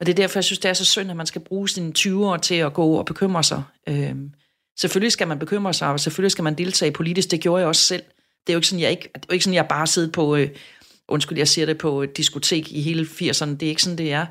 [0.00, 1.92] Og det er derfor, jeg synes, det er så synd, at man skal bruge sine
[1.92, 3.62] 20 år til at gå og bekymre sig.
[3.88, 4.30] Øhm,
[4.78, 7.30] selvfølgelig skal man bekymre sig, og selvfølgelig skal man deltage politisk.
[7.30, 8.02] Det gjorde jeg også selv.
[8.46, 10.12] Det er jo ikke sådan, jeg, ikke, det er jo ikke sådan, jeg bare sidder
[10.12, 10.48] på, øh,
[11.08, 13.50] undskyld, jeg siger det, på et diskotek i hele 80'erne.
[13.50, 14.26] Det er ikke sådan, det er.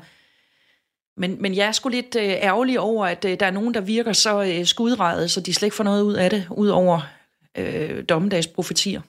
[1.16, 3.80] Men, men jeg er sgu lidt øh, ærgerlig over, at øh, der er nogen, der
[3.80, 7.00] virker så øh, skudrejet, så de slet ikke får noget ud af det, ud over
[7.58, 9.00] øh, dommedagsprofetier.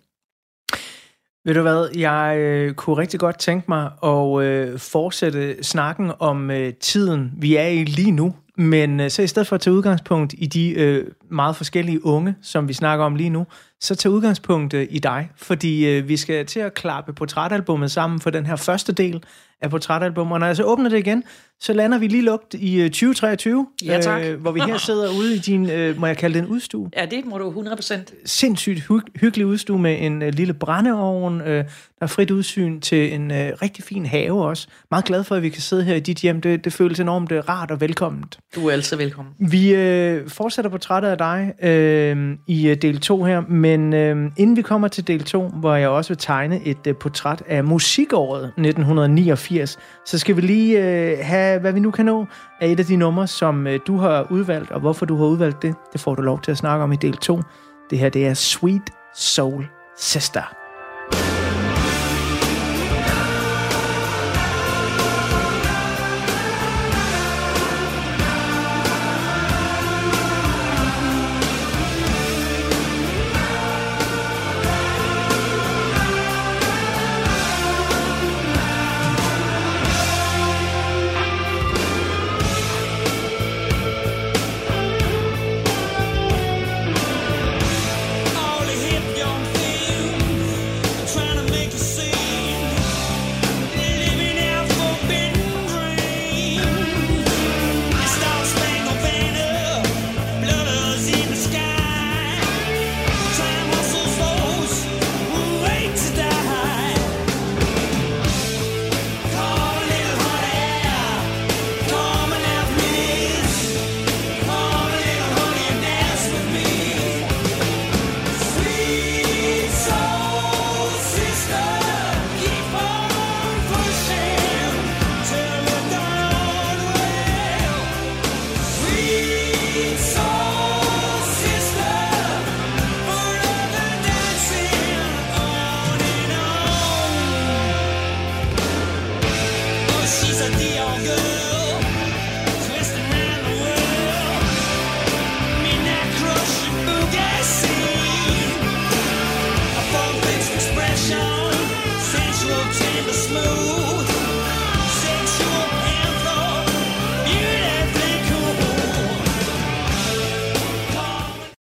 [1.46, 6.52] Ved du hvad, jeg øh, kunne rigtig godt tænke mig at øh, fortsætte snakken om
[6.52, 8.36] øh, tiden, vi er i lige nu.
[8.58, 12.36] Men øh, så i stedet for at tage udgangspunkt i de øh, meget forskellige unge,
[12.42, 13.48] som vi snakker om lige nu,
[13.82, 15.30] så tag udgangspunkt øh, i dig.
[15.36, 19.24] Fordi øh, vi skal til at klappe portrætalbummet sammen for den her første del
[19.62, 20.34] af portrætalbummet.
[20.34, 21.24] Og når jeg så åbner det igen,
[21.62, 24.22] så lander vi lige lugt i øh, 2023, Ja, tak.
[24.26, 26.90] øh, hvor vi her sidder ude i din, øh, må jeg kalde det en udstue?
[26.98, 27.94] Ja, det må du 100%.
[28.26, 31.42] sindssygt hy- hyggelig udstue med en øh, lille brændeovn.
[31.42, 31.64] Øh, der
[32.02, 34.68] er frit udsyn til en øh, rigtig fin have også.
[34.92, 36.42] Meget glad for, at vi kan sidde her i dit hjem.
[36.42, 38.40] Det, det føles enormt øh, rart og velkomment.
[38.56, 39.34] Du er altid velkommen.
[39.40, 44.56] Vi øh, fortsætter portrættet af dig øh, i øh, del 2 her, men øh, inden
[44.58, 48.44] vi kommer til del 2, hvor jeg også vil tegne et øh, portræt af musikåret
[48.46, 52.26] 1989, så skal vi lige øh, have, hvad vi nu kan nå
[52.60, 55.62] af et af de numre, som øh, du har udvalgt, og hvorfor du har udvalgt
[55.62, 57.42] det, det får du lov til at snakke om i del 2.
[57.90, 59.68] Det her, det er Sweet Soul
[59.98, 60.67] Sister.